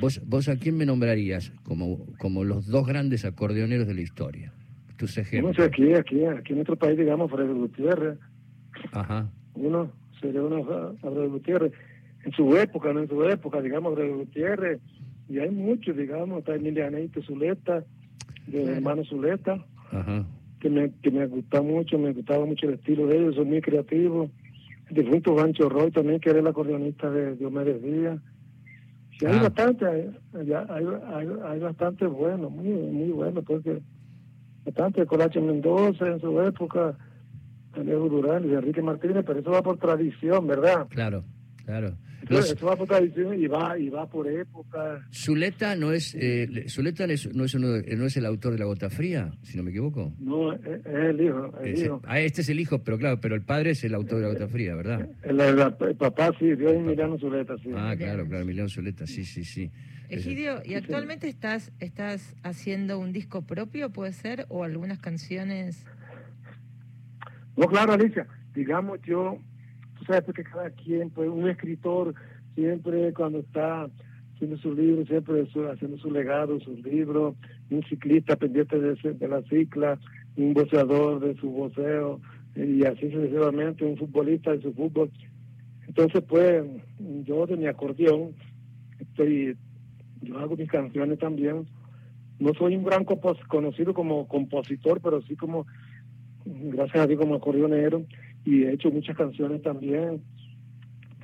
¿vos, 0.01 0.21
vos 0.25 0.49
a 0.49 0.57
quién 0.57 0.77
me 0.77 0.87
nombrarías 0.87 1.53
como, 1.65 2.07
como 2.19 2.45
los 2.45 2.67
dos 2.69 2.87
grandes 2.87 3.25
acordeoneros 3.25 3.87
de 3.89 3.95
la 3.95 4.01
historia? 4.03 4.53
Tus 4.97 5.17
no 5.17 5.23
ejemplos. 5.23 5.57
sé 5.57 5.63
aquí 5.65 5.93
aquí 5.93 6.25
aquí 6.25 6.51
en 6.53 6.57
nuestro 6.59 6.77
país 6.77 6.97
digamos 6.97 7.29
Freddy 7.31 7.53
Gutiérrez 7.53 8.17
Ajá. 8.93 9.29
uno 9.55 9.91
sería 10.21 10.41
uno 10.43 10.95
Abreu 11.03 11.29
Gutiérrez 11.31 11.73
en 12.25 12.33
su 12.33 12.57
época, 12.57 12.93
no 12.93 13.01
en 13.01 13.09
su 13.09 13.23
época, 13.25 13.61
digamos 13.61 13.93
Abreu 13.93 14.17
Gutiérrez, 14.19 14.81
y 15.29 15.39
hay 15.41 15.51
muchos, 15.51 15.97
digamos, 15.97 16.39
está 16.39 16.55
Emilianito 16.55 17.21
Zuleta, 17.23 17.85
de 18.47 18.65
hermano 18.65 19.05
Zuleta, 19.05 19.65
Ajá. 19.93 20.25
que 20.61 20.71
me, 20.71 20.91
que 21.03 21.11
me 21.11 21.27
gusta 21.27 21.63
mucho, 21.63 21.99
me 21.99 22.13
gustaba 22.13 22.45
mucho 22.45 22.67
el 22.69 22.75
estilo 22.75 23.07
de 23.07 23.19
ellos, 23.19 23.35
son 23.37 23.49
muy 23.49 23.61
creativos. 23.61 24.31
El 24.91 24.97
difunto 25.05 25.35
Gancho 25.35 25.69
Roy 25.69 25.91
también, 25.91 26.21
que 26.21 26.31
era 26.31 26.41
el 26.41 26.47
acordeonista 26.47 27.11
de 27.11 27.37
Diomedes 27.37 27.83
Díaz. 27.83 28.21
Sí, 29.19 29.27
hay 29.27 29.37
Ah. 29.39 29.43
bastante, 29.43 29.87
hay, 29.87 30.11
hay, 30.35 30.85
hay, 31.15 31.29
hay 31.47 31.59
bastante 31.61 32.07
bueno, 32.07 32.51
muy, 32.51 32.69
muy 32.69 33.11
bueno, 33.11 33.43
porque 33.43 33.81
bastante 34.65 35.07
Colache 35.07 35.41
Mendoza 35.41 36.07
en 36.07 36.21
su 36.21 36.41
época, 36.43 36.97
Alejo 37.73 38.09
Durán 38.09 38.45
y 38.49 38.53
Enrique 38.55 38.83
Martínez, 38.83 39.25
pero 39.27 39.41
eso 39.41 39.51
va 39.51 39.63
por 39.63 39.79
tradición, 39.79 40.47
¿verdad? 40.47 40.87
Claro, 40.91 41.25
claro. 41.65 41.97
Los- 42.29 42.53
eso 42.53 42.67
va 42.67 42.75
por 42.75 42.87
tradición 42.89 43.39
y 43.39 43.47
va, 43.47 43.79
y 43.79 43.91
va 43.91 44.09
por 44.09 44.27
época. 44.27 45.07
Zuleta 45.13 45.77
no 45.77 45.93
es, 45.93 46.15
eh, 46.15 46.47
le- 46.51 46.69
Zuleta 46.71 47.07
no 47.07 47.13
es, 47.13 47.35
no, 47.35 47.45
es 47.45 47.55
uno 47.55 47.69
de- 47.73 47.97
no 47.97 48.07
es 48.07 48.17
el 48.17 48.25
autor 48.25 48.53
de 48.53 48.59
La 48.61 48.65
Gota 48.65 48.89
Fría, 48.89 49.33
si 49.43 49.59
no 49.59 49.63
me 49.63 49.71
equivoco. 49.71 50.11
No, 50.21 50.55
es, 50.55 50.61
es 50.65 50.87
el 50.87 51.21
hijo, 51.21 51.53
el 51.61 51.75
Ese- 51.75 51.85
hijo. 51.85 52.01
ah, 52.05 52.21
este 52.21 52.41
es 52.41 52.49
el 52.49 52.61
hijo, 52.61 52.83
pero 52.83 52.97
claro, 52.97 53.21
pero 53.21 53.35
el 53.35 53.43
padre 53.43 53.73
es 53.73 53.85
el 53.85 53.95
autor 53.95 54.21
de 54.21 54.23
La 54.23 54.29
Gota 54.33 54.49
Fría, 54.49 54.75
¿verdad? 54.75 55.07
El, 55.23 55.39
el- 55.39 55.59
el 55.59 55.97
papá 55.97 56.31
sí, 56.39 56.55
Dios 56.55 56.73
Emiliano 56.73 57.19
Zuleta, 57.19 57.57
sí. 57.59 57.69
Ah, 57.75 57.95
claro, 57.99 58.27
claro, 58.27 58.43
Emiliano 58.45 58.71
Zuleta, 58.71 59.07
sí, 59.07 59.25
sí, 59.27 59.45
sí. 59.45 59.71
Egidio, 60.09 60.63
¿y 60.65 60.75
actualmente 60.75 61.29
estás, 61.29 61.73
estás 61.81 62.35
haciendo 62.43 62.99
un 62.99 63.13
disco 63.13 63.43
propio, 63.43 63.91
puede 63.91 64.13
ser? 64.15 64.47
¿O 64.49 64.65
algunas 64.65 64.99
canciones? 64.99 65.85
No, 67.57 67.67
claro, 67.67 67.93
Alicia, 67.93 68.27
digamos 68.55 69.01
yo, 69.03 69.39
sabes 70.07 70.23
porque 70.25 70.45
cada 70.45 70.71
quien, 70.71 71.11
pues 71.11 71.29
un 71.29 71.49
escritor 71.49 72.15
siempre 72.55 73.13
cuando 73.13 73.41
está 73.41 73.89
haciendo 74.35 74.57
su 74.59 74.75
libro, 74.75 75.05
siempre 75.07 75.47
su- 75.47 75.67
haciendo 75.69 75.97
su 75.99 76.11
legado, 76.11 76.59
sus 76.61 76.83
libros, 76.83 77.35
un 77.71 77.83
ciclista 77.85 78.37
pendiente 78.37 78.79
de, 78.81 78.95
de 79.15 79.29
la 79.29 79.43
cicla, 79.43 79.99
un 80.37 80.55
voceador 80.55 81.21
de 81.21 81.35
su 81.37 81.51
voceo, 81.51 82.21
y 82.57 82.85
así 82.85 83.11
sucesivamente, 83.11 83.85
un 83.85 83.97
futbolista 83.97 84.53
de 84.53 84.63
su 84.63 84.73
fútbol. 84.73 85.11
Entonces, 85.89 86.23
pues, 86.29 86.65
yo 87.25 87.47
de 87.47 87.57
mi 87.57 87.67
acordeón, 87.67 88.33
estoy, 88.99 89.57
yo 90.23 90.39
hago 90.39 90.57
mis 90.57 90.69
canciones 90.69 91.19
también. 91.19 91.67
No 92.39 92.53
soy 92.55 92.77
un 92.77 92.85
gran 92.85 93.05
compos- 93.05 93.45
conocido 93.49 93.95
como 93.95 94.27
compositor, 94.29 95.01
pero 95.01 95.23
sí 95.23 95.37
como 95.37 95.67
gracias 96.45 97.05
a 97.05 97.07
Dios 97.07 97.21
como 97.21 97.37
acordeonero 97.37 98.05
y 98.45 98.63
he 98.65 98.73
hecho 98.73 98.91
muchas 98.91 99.17
canciones 99.17 99.63
también. 99.63 100.21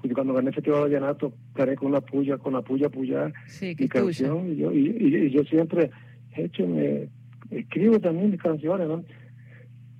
Pues 0.00 0.14
cuando 0.14 0.32
gané 0.32 0.48
el 0.48 0.54
Festival 0.54 0.88
de 0.90 0.96
Vallenato, 0.98 1.34
gané 1.54 1.76
con 1.76 1.92
la 1.92 2.00
puya, 2.00 2.38
con 2.38 2.54
la 2.54 2.62
puya 2.62 2.88
puya, 2.88 3.30
Sí, 3.46 3.66
mi 3.78 3.86
tuya. 3.86 3.88
canción. 3.88 4.52
Y 4.52 4.56
yo, 4.56 4.72
y, 4.72 4.86
y- 4.98 5.16
y 5.26 5.30
yo 5.30 5.44
siempre 5.44 5.90
he 6.34 6.44
hecho, 6.44 6.66
me, 6.66 7.08
escribo 7.50 7.98
también 8.00 8.30
mis 8.30 8.40
canciones, 8.40 8.88
¿no? 8.88 9.04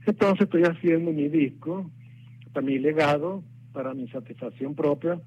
Entonces 0.06 0.42
estoy 0.44 0.62
haciendo 0.62 1.12
mi 1.12 1.28
disco, 1.28 1.90
para 2.54 2.64
mi 2.66 2.78
legado, 2.78 3.44
para 3.72 3.92
mi 3.92 4.09
satisfacción 4.09 4.74
propia, 4.74 5.20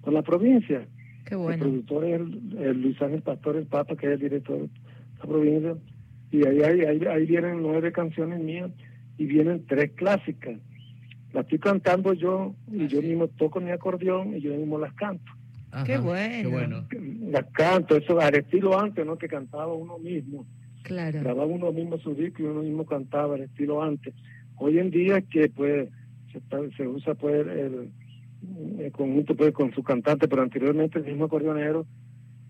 con 0.00 0.14
la 0.14 0.22
provincia. 0.22 0.86
Qué 1.24 1.34
El 1.34 1.40
bueno. 1.40 1.58
productor 1.64 2.04
es 2.04 2.20
el, 2.20 2.56
el 2.58 2.82
Luis 2.82 3.00
Ángel 3.00 3.22
Pastor, 3.22 3.56
el 3.56 3.66
Papa, 3.66 3.94
que 3.96 4.06
es 4.06 4.12
el 4.14 4.18
director 4.18 4.58
de 4.58 4.68
la 5.20 5.24
provincia. 5.24 5.76
Y 6.32 6.44
ahí, 6.46 6.60
ahí, 6.62 6.80
ahí, 6.80 7.00
ahí 7.06 7.26
vienen 7.26 7.62
nueve 7.62 7.92
canciones 7.92 8.40
mías 8.40 8.70
y 9.18 9.26
vienen 9.26 9.64
tres 9.68 9.92
clásicas. 9.92 10.58
Las 11.32 11.44
estoy 11.44 11.58
cantando 11.58 12.12
yo 12.12 12.54
y 12.72 12.86
yo 12.88 13.00
mismo 13.02 13.28
toco 13.28 13.60
mi 13.60 13.70
acordeón 13.70 14.36
y 14.36 14.40
yo 14.40 14.52
mismo 14.54 14.78
las 14.78 14.92
canto. 14.94 15.32
Ajá, 15.70 15.84
Qué 15.84 15.98
bueno. 15.98 16.42
Qué 16.42 16.46
bueno. 16.48 16.86
Las 17.30 17.46
canto, 17.52 17.96
eso 17.96 18.18
al 18.20 18.34
estilo 18.34 18.78
antes, 18.78 19.06
¿no? 19.06 19.16
Que 19.16 19.28
cantaba 19.28 19.72
uno 19.72 19.98
mismo. 19.98 20.44
Claro. 20.82 21.20
Grababa 21.20 21.46
uno 21.46 21.70
mismo 21.72 21.98
su 21.98 22.14
disco 22.14 22.42
y 22.42 22.46
uno 22.46 22.62
mismo 22.62 22.84
cantaba 22.84 23.34
al 23.36 23.42
estilo 23.42 23.82
antes. 23.82 24.14
Hoy 24.56 24.78
en 24.78 24.90
día 24.90 25.20
que 25.22 25.48
pues 25.48 25.88
se, 26.32 26.38
está- 26.38 26.58
se 26.76 26.88
usa 26.88 27.14
pues 27.14 27.46
el, 27.46 27.90
el 28.80 28.90
conjunto 28.92 29.36
pues 29.36 29.52
con 29.52 29.72
su 29.72 29.82
cantante, 29.84 30.26
pero 30.26 30.42
anteriormente 30.42 30.98
el 30.98 31.04
mismo 31.04 31.26
acordeonero 31.26 31.86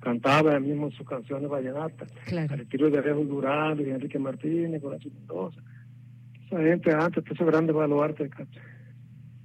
cantaba 0.00 0.54
él 0.54 0.62
mismo 0.62 0.90
sus 0.92 1.06
canciones 1.06 1.50
vallenatas, 1.50 2.10
Claro. 2.24 2.54
al 2.54 2.60
estilo 2.60 2.88
de 2.90 2.98
Alejo 2.98 3.22
Durán, 3.24 3.78
y 3.80 3.90
Enrique 3.90 4.18
Martínez, 4.18 4.80
Corazón 4.80 5.12
Mendoza. 5.14 5.60
Esa 6.50 6.62
gente 6.62 6.90
antes, 6.92 7.22
todos 7.24 7.36
esos 7.36 7.46
grandes 7.46 7.74
baluartes, 7.74 8.30
ca- 8.30 8.46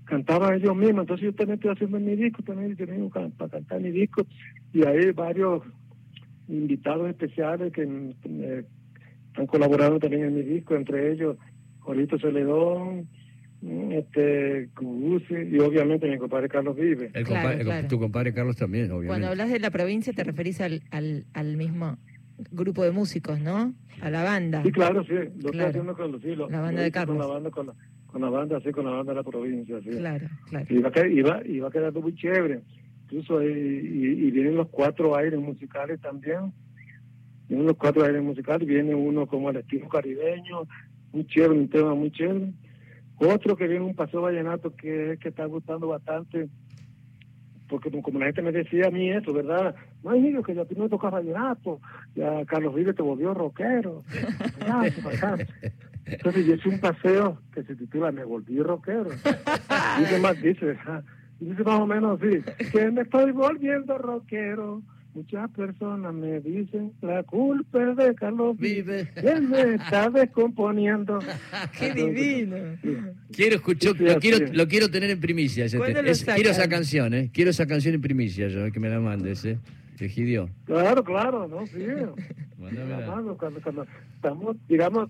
cantaban 0.06 0.56
ellos 0.56 0.76
mismos. 0.76 1.02
Entonces 1.02 1.26
yo 1.26 1.34
también 1.34 1.56
estoy 1.60 1.72
haciendo 1.72 2.00
mi 2.00 2.16
disco, 2.16 2.42
también 2.44 2.76
yo 2.76 2.88
mismo 2.88 3.10
can- 3.10 3.32
para 3.32 3.52
cantar 3.52 3.82
mi 3.82 3.92
disco, 3.92 4.26
y 4.74 4.86
hay 4.86 5.12
varios 5.12 5.64
invitados 6.48 7.10
especiales 7.10 7.72
que 7.74 7.84
eh, 7.84 8.64
están 9.28 9.48
colaborando 9.48 10.00
también 10.00 10.26
en 10.26 10.36
mi 10.36 10.42
disco, 10.44 10.76
entre 10.76 11.12
ellos 11.12 11.38
Jorito 11.80 12.18
Celedón, 12.20 13.08
mm, 13.62 13.92
este 13.92 14.70
Cubusi 14.76 15.34
y 15.52 15.60
obviamente 15.60 16.10
mi 16.10 16.18
compadre 16.18 16.50
Carlos 16.50 16.76
Vive. 16.76 17.12
El 17.14 17.24
Claro, 17.26 17.50
compa- 17.50 17.60
el- 17.60 17.66
claro. 17.66 17.88
Tu 17.88 18.00
compadre 18.00 18.34
Carlos 18.34 18.56
también, 18.56 18.86
obviamente. 18.86 19.08
Cuando 19.08 19.28
hablas 19.28 19.50
de 19.52 19.60
la 19.60 19.70
provincia 19.72 20.14
te 20.14 20.24
referís 20.24 20.62
al, 20.62 20.82
al, 20.92 21.26
al 21.34 21.58
mismo 21.58 21.98
grupo 22.52 22.84
de 22.84 22.92
músicos, 22.92 23.40
¿no? 23.40 23.74
A 24.02 24.10
la 24.10 24.24
banda. 24.24 24.62
Sí, 24.64 24.72
claro, 24.72 25.04
sí, 25.04 25.14
lo 25.14 25.22
estoy 25.24 25.52
Claro. 25.52 25.70
haciendo 25.70 25.96
con 25.96 26.12
los 26.12 26.22
sí, 26.22 26.36
lo- 26.36 26.50
La 26.50 26.62
banda 26.62 26.82
de 26.82 26.88
hice 26.88 26.98
Con 27.00 27.06
Carlos. 27.08 27.18
la 27.28 27.34
banda, 27.34 27.50
con 27.52 27.66
la, 27.68 27.74
con 28.08 28.22
la 28.22 28.30
banda, 28.30 28.60
sí, 28.62 28.72
con 28.72 28.86
la 28.86 28.92
banda 28.92 29.12
de 29.14 29.16
la 29.18 29.24
provincia, 29.24 29.80
sí. 29.82 29.90
Claro, 29.90 30.28
claro. 30.50 30.66
Y 30.70 30.80
va, 30.80 30.92
y 31.08 31.22
va- 31.22 31.42
y 31.46 31.60
va 31.60 31.72
quedando 31.72 32.02
muy 32.02 32.16
chévere. 32.16 32.62
Incluso 33.04 33.42
y, 33.44 33.46
y- 33.48 34.28
y 34.28 34.32
vienen 34.32 34.56
los 34.56 34.68
cuatro 34.70 35.16
aires 35.16 35.40
musicales 35.40 36.00
también. 36.02 36.52
Vienen 37.48 37.68
los 37.68 37.78
cuatro 37.78 38.04
aires 38.04 38.22
musicales, 38.24 38.68
viene 38.68 38.96
uno 38.96 39.28
como 39.28 39.50
el 39.52 39.58
estilo 39.58 39.88
caribeño, 39.88 40.64
muy 41.14 41.26
chévere, 41.28 41.60
un 41.60 41.70
tema 41.70 41.94
muy 41.94 42.12
chévere. 42.12 42.52
Otro 43.18 43.56
que 43.56 43.68
viene 43.68 43.86
un 43.86 43.96
paseo 43.96 44.22
vallenato 44.22 44.76
que 44.76 45.14
es 45.14 45.20
que 45.20 45.30
está 45.30 45.46
gustando 45.46 45.88
bastante, 45.88 46.50
porque 47.68 47.90
como- 48.02 48.20
la 48.20 48.26
gente 48.28 48.42
me 48.42 48.52
decía 48.52 48.88
a 48.88 48.92
mí 48.92 49.10
eso, 49.12 49.34
¿verdad? 49.34 49.76
No 50.04 50.12
hay 50.12 50.22
niños 50.22 50.46
que 50.46 50.54
ya 50.56 50.66
tú 50.66 50.76
no 50.78 50.88
tocas 50.90 51.12
vallenato, 51.12 51.80
ya 52.16 52.46
Carlos 52.46 52.76
Vives 52.76 52.96
te 52.96 53.02
volvió 53.02 53.34
rockero. 53.34 54.04
Acá. 54.62 55.38
Entonces 56.06 56.46
yo 56.46 56.54
hice 56.56 56.70
un 56.70 56.80
paseo 56.80 57.40
que 57.54 57.64
se 57.64 57.76
titula 57.76 58.12
Me 58.12 58.24
volví 58.24 58.60
rockero. 58.62 59.10
Dice 60.00 60.20
más, 60.22 60.40
dice, 60.42 60.78
ah, 60.86 61.02
dice 61.40 61.64
más 61.64 61.80
o 61.80 61.88
menos 61.88 62.22
así, 62.22 62.42
que 62.72 62.92
me 62.92 63.02
estoy 63.02 63.32
volviendo 63.32 63.98
rockero. 63.98 64.82
Muchas 65.16 65.50
personas 65.52 66.14
me 66.14 66.42
dicen, 66.42 66.92
la 67.02 67.24
culpa 67.24 67.90
es 67.90 67.96
de 67.96 68.14
Carlos 68.16 68.58
Vive. 68.58 69.08
Él 69.16 69.48
me 69.48 69.76
está 69.76 70.10
descomponiendo. 70.10 71.20
¡Qué 71.80 71.94
divino! 71.94 72.58
Quiero 73.32 73.56
escuchar, 73.56 73.94
Sí, 73.94 74.00
sí, 74.00 74.04
lo 74.14 74.20
quiero, 74.20 74.54
lo 74.54 74.68
quiero 74.68 74.90
tener 74.92 75.10
en 75.10 75.20
primicia. 75.22 75.66
ese 75.66 75.78
¿Cuándo 75.78 76.00
te- 76.00 76.04
lo 76.06 76.12
es- 76.12 76.26
quiero 76.26 76.50
esa 76.50 76.68
canción, 76.68 77.14
¿eh? 77.14 77.30
Quiero 77.34 77.50
esa 77.52 77.66
canción 77.66 77.96
en 77.96 78.02
primicia, 78.02 78.50
yo, 78.50 78.70
que 78.74 78.80
me 78.82 78.90
la 78.90 79.00
mandes, 79.00 79.46
¿eh? 79.46 79.58
Egidio. 80.00 80.50
Claro, 80.66 81.02
claro, 81.04 81.48
¿no? 81.48 81.66
Sí. 81.66 81.80
Cuando, 82.60 83.38
cuando, 83.38 83.62
cuando 83.62 83.86
estamos, 84.16 84.58
digamos, 84.68 85.10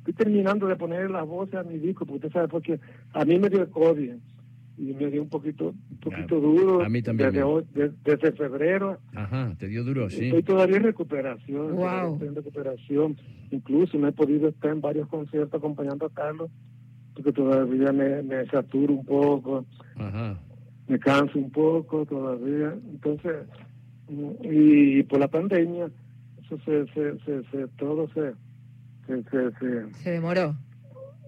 estoy 0.00 0.14
terminando 0.14 0.66
de 0.68 0.76
poner 0.76 1.10
las 1.10 1.26
voces 1.26 1.54
a 1.54 1.62
mi 1.64 1.78
disco, 1.78 2.04
porque 2.06 2.26
usted 2.26 2.32
sabe, 2.38 2.48
porque 2.48 2.78
a 3.12 3.24
mí 3.24 3.38
me 3.38 3.48
dio 3.48 3.68
COVID 3.70 4.12
y 4.78 4.94
me 4.94 5.10
dio 5.10 5.22
un 5.22 5.28
poquito, 5.28 5.68
un 5.90 5.98
poquito 5.98 6.40
duro. 6.40 6.82
a 6.82 6.88
mí 6.88 7.02
también 7.02 7.30
Desde, 7.30 7.42
hoy- 7.44 7.64
de- 7.74 7.92
desde 8.04 8.32
febrero 8.32 8.98
Ajá, 9.14 9.54
te 9.58 9.68
dio 9.68 9.84
duro, 9.84 10.08
sí. 10.10 10.26
Estoy 10.26 10.42
todavía 10.42 10.76
en 10.78 10.82
recuperación. 10.84 11.76
Wow. 11.76 12.14
Estoy 12.14 12.28
en 12.28 12.34
recuperación. 12.34 13.16
Incluso 13.50 13.98
no 13.98 14.08
he 14.08 14.12
podido 14.12 14.48
estar 14.48 14.70
en 14.70 14.80
varios 14.80 15.08
conciertos 15.08 15.54
acompañando 15.58 16.06
a 16.06 16.10
Carlos, 16.10 16.50
porque 17.14 17.32
todavía 17.32 17.92
me, 17.92 18.22
me 18.22 18.46
saturo 18.46 18.94
un 18.94 19.04
poco, 19.04 19.66
Ajá. 19.96 20.38
me 20.88 20.98
canso 20.98 21.38
un 21.38 21.50
poco 21.50 22.06
todavía. 22.06 22.74
Entonces, 22.90 23.36
y 24.42 25.02
por 25.04 25.20
la 25.20 25.28
pandemia, 25.28 25.90
eso 26.44 26.58
se, 26.64 26.86
se, 26.92 27.18
se, 27.24 27.42
se- 27.50 27.68
todo 27.78 28.08
se, 28.08 28.32
se, 29.06 29.22
se, 29.24 29.50
se- 29.58 29.94
Se 29.94 30.10
demoró. 30.12 30.56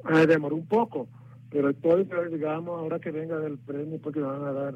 ah, 0.05 0.25
demoró 0.27 0.57
un 0.57 0.67
poco. 0.67 1.09
Pero 1.55 1.71
estoy, 1.71 2.03
pero 2.05 2.29
digamos, 2.29 2.81
ahora 2.81 2.99
que 2.99 3.13
venga 3.13 3.39
del 3.39 3.59
premio, 3.59 4.01
porque 4.03 4.19
me 4.19 4.27
van 4.27 4.43
a 4.43 4.53
dar 4.53 4.75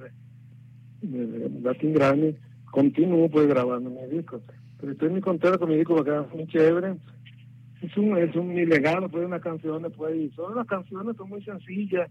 Latin 1.03 1.93
Grammy, 1.93 2.37
continúo 2.71 3.29
pues 3.29 3.49
grabando 3.49 3.91
mi 3.91 4.07
disco. 4.17 4.41
Pero 4.81 4.93
estoy 4.93 5.09
muy 5.09 5.21
contento 5.21 5.59
con 5.59 5.71
mi 5.71 5.77
disco 5.77 5.97
porque 5.97 6.13
es 6.13 6.33
muy 6.33 6.47
chévere. 6.47 6.95
Es 7.83 7.97
un, 7.97 8.17
es 8.17 8.33
un 8.37 8.57
ilegal, 8.57 9.11
pues 9.11 9.27
unas 9.27 9.43
canciones, 9.43 9.91
pues, 9.97 10.15
y 10.15 10.31
son 10.37 10.55
las 10.55 10.69
canciones 10.69 11.17
son 11.17 11.29
muy 11.29 11.43
sencillas, 11.43 12.09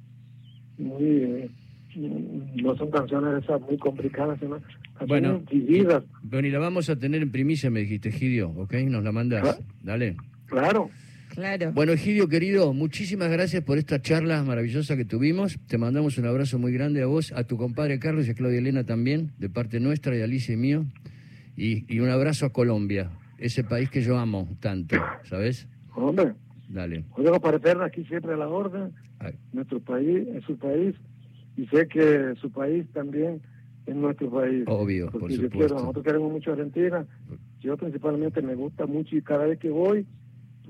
muy, 0.78 1.06
eh, 1.06 1.50
no 1.96 2.76
son 2.76 2.92
canciones 2.92 3.42
esas 3.46 3.62
muy 3.62 3.78
complicadas, 3.78 4.38
sino 4.42 4.60
Bueno. 5.08 5.42
vividas. 5.50 6.04
Pero 6.30 6.46
y 6.46 6.52
la 6.52 6.60
vamos 6.60 6.90
a 6.90 7.00
tener 7.00 7.22
en 7.22 7.32
primicia, 7.32 7.70
me 7.70 7.80
dijiste, 7.80 8.10
Egidio, 8.10 8.50
¿ok? 8.50 8.74
Nos 8.90 9.04
la 9.04 9.14
mandas. 9.14 9.48
Ah. 9.48 9.64
Dale. 9.82 10.18
Claro, 10.48 10.90
Claro. 11.38 11.72
Bueno, 11.72 11.92
Egidio, 11.92 12.28
querido, 12.28 12.74
muchísimas 12.74 13.30
gracias 13.30 13.64
por 13.64 13.78
esta 13.78 14.02
charla 14.02 14.44
maravillosa 14.44 14.98
que 14.98 15.06
tuvimos. 15.06 15.60
Te 15.68 15.78
mandamos 15.78 16.18
un 16.18 16.26
abrazo 16.26 16.58
muy 16.58 16.74
grande 16.74 17.04
a 17.04 17.06
vos, 17.06 17.32
a 17.32 17.44
tu 17.44 17.58
compadre 17.58 18.00
Carlos 18.00 18.28
y 18.28 18.32
a 18.32 18.34
Claudia 18.34 18.58
Elena 18.58 18.84
también, 18.86 19.34
de 19.38 19.48
parte 19.48 19.80
nuestra 19.80 20.16
y 20.16 20.18
de 20.18 20.24
Alicia 20.24 20.56
y 20.56 20.58
mío. 20.58 20.86
Y, 21.56 21.86
y 21.94 22.00
un 22.00 22.10
abrazo 22.10 22.48
a 22.48 22.50
Colombia. 22.52 23.12
ese 23.38 23.64
país 23.64 23.92
que 23.92 24.02
yo 24.02 24.18
amo 24.18 24.48
tanto, 24.62 24.96
¿sabes? 25.26 25.68
Hombre, 25.96 26.34
Dale. 26.70 27.04
Juego 27.12 27.40
para 27.40 27.58
Eterna 27.58 27.86
aquí 27.86 28.04
siempre 28.06 28.34
a 28.34 28.38
la 28.38 28.48
orden. 28.48 28.92
Ay, 29.20 29.36
Nuestro 29.54 29.80
país 29.80 30.28
es 30.34 30.44
su 30.44 30.58
país 30.58 30.96
y 31.56 31.68
sé 31.68 31.88
que 31.88 32.34
su 32.42 32.52
país 32.52 32.88
también 32.94 33.42
es 33.86 33.96
nuestro 33.96 34.32
país. 34.32 34.64
Obvio, 34.66 35.12
por 35.12 35.30
yo 35.30 35.36
supuesto. 35.44 35.58
quiero, 35.60 35.76
nosotros 35.76 36.04
queremos 36.04 36.32
mucho 36.32 36.50
a 36.50 36.54
Argentina. 36.54 37.06
Yo 37.62 37.78
principalmente 37.78 38.42
me 38.42 38.56
gusta 38.56 38.88
mucho 38.88 39.16
y 39.16 39.22
cada 39.22 39.46
vez 39.46 39.60
que 39.60 39.70
voy, 39.70 40.04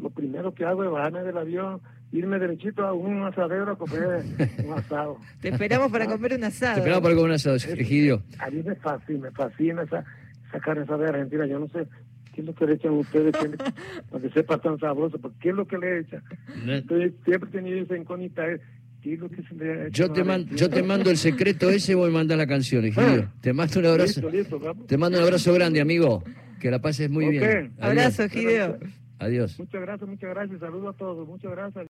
lo 0.02 0.10
primero 0.10 0.54
que 0.54 0.66
hago 0.66 0.84
es 0.84 0.92
bajarme 0.92 1.24
del 1.24 1.38
avión, 1.38 1.82
irme 2.12 2.40
derechito 2.40 2.86
a 2.86 2.94
un 2.94 3.24
asadero 3.24 3.72
a 3.72 3.78
comer 3.78 4.24
un 4.66 4.74
asado. 4.74 5.18
Te 5.42 5.50
esperamos 5.50 5.92
para 5.92 6.06
comer 6.06 6.34
un 6.36 6.44
asado. 6.44 6.74
Te 6.76 6.80
esperamos 6.82 7.04
para 7.04 7.16
comer 7.16 7.30
un 7.30 7.36
asado, 7.36 7.56
Egidio. 7.56 8.24
A 8.40 8.50
mí 8.50 8.62
me 8.64 8.76
fascina, 8.76 9.20
me 9.20 9.32
fascina 9.32 9.84
esa, 9.84 10.06
esa 10.50 10.60
carne 10.60 10.84
asada 10.84 11.04
de 11.04 11.10
Argentina. 11.10 11.46
Yo 11.48 11.60
no 11.60 11.68
sé 11.70 11.88
qué 12.34 12.42
es 12.42 12.48
lo 12.48 12.54
que 12.54 12.66
le 12.68 12.74
echan 12.74 12.92
ustedes 12.94 13.36
que 13.36 13.48
le- 13.48 13.58
para 14.12 14.22
que 14.24 14.30
sepa 14.32 14.58
tan 14.60 14.80
sabroso, 14.80 15.18
porque 15.20 15.38
qué 15.42 15.50
es 15.50 15.56
lo 15.56 15.68
que 15.68 15.78
le 15.78 16.00
echan. 16.00 16.24
Entonces, 16.68 17.14
siempre 17.26 17.50
he 17.50 17.54
tenido 17.54 17.80
esa 17.82 17.98
incógnita. 17.98 18.48
eh, 18.48 18.60
¿Qué 19.02 19.14
es 19.14 19.20
lo 19.20 19.30
que 19.30 19.44
se 19.44 19.54
le 19.56 19.92
Yo 19.92 20.12
te, 20.12 20.22
a 20.22 20.24
man- 20.24 20.48
yo 20.56 20.70
te 20.72 20.82
mando 20.84 21.12
el 21.12 21.18
secreto 21.18 21.70
ese 21.70 21.92
y 21.92 21.96
vos 21.96 22.08
me 22.08 22.14
mandás 22.16 22.38
la 22.38 22.48
canción, 22.48 22.84
Egidio. 22.86 23.26
Ah. 23.28 23.34
Te 23.42 23.54
mando 23.54 23.80
un 23.80 23.86
abrazo. 23.86 24.22
Listo, 24.22 24.30
listo, 24.30 24.60
vamos. 24.60 24.88
Te 24.88 24.98
mando 24.98 25.18
un 25.20 25.24
abrazo 25.24 25.54
grande, 25.54 25.82
amigo. 25.82 26.24
Que 26.60 26.72
la 26.72 26.80
pases 26.82 27.10
muy 27.10 27.28
bien. 27.30 27.44
Adiós. 27.44 27.72
Abrazo, 27.80 28.30
Gideo. 28.30 28.80
Adiós. 29.20 29.58
Muchas 29.60 29.82
gracias, 29.82 30.10
muchas 30.10 30.30
gracias. 30.30 30.60
Saludos 30.60 30.96
a 30.96 30.98
todos. 30.98 31.28
Muchas 31.28 31.52
gracias. 31.52 31.86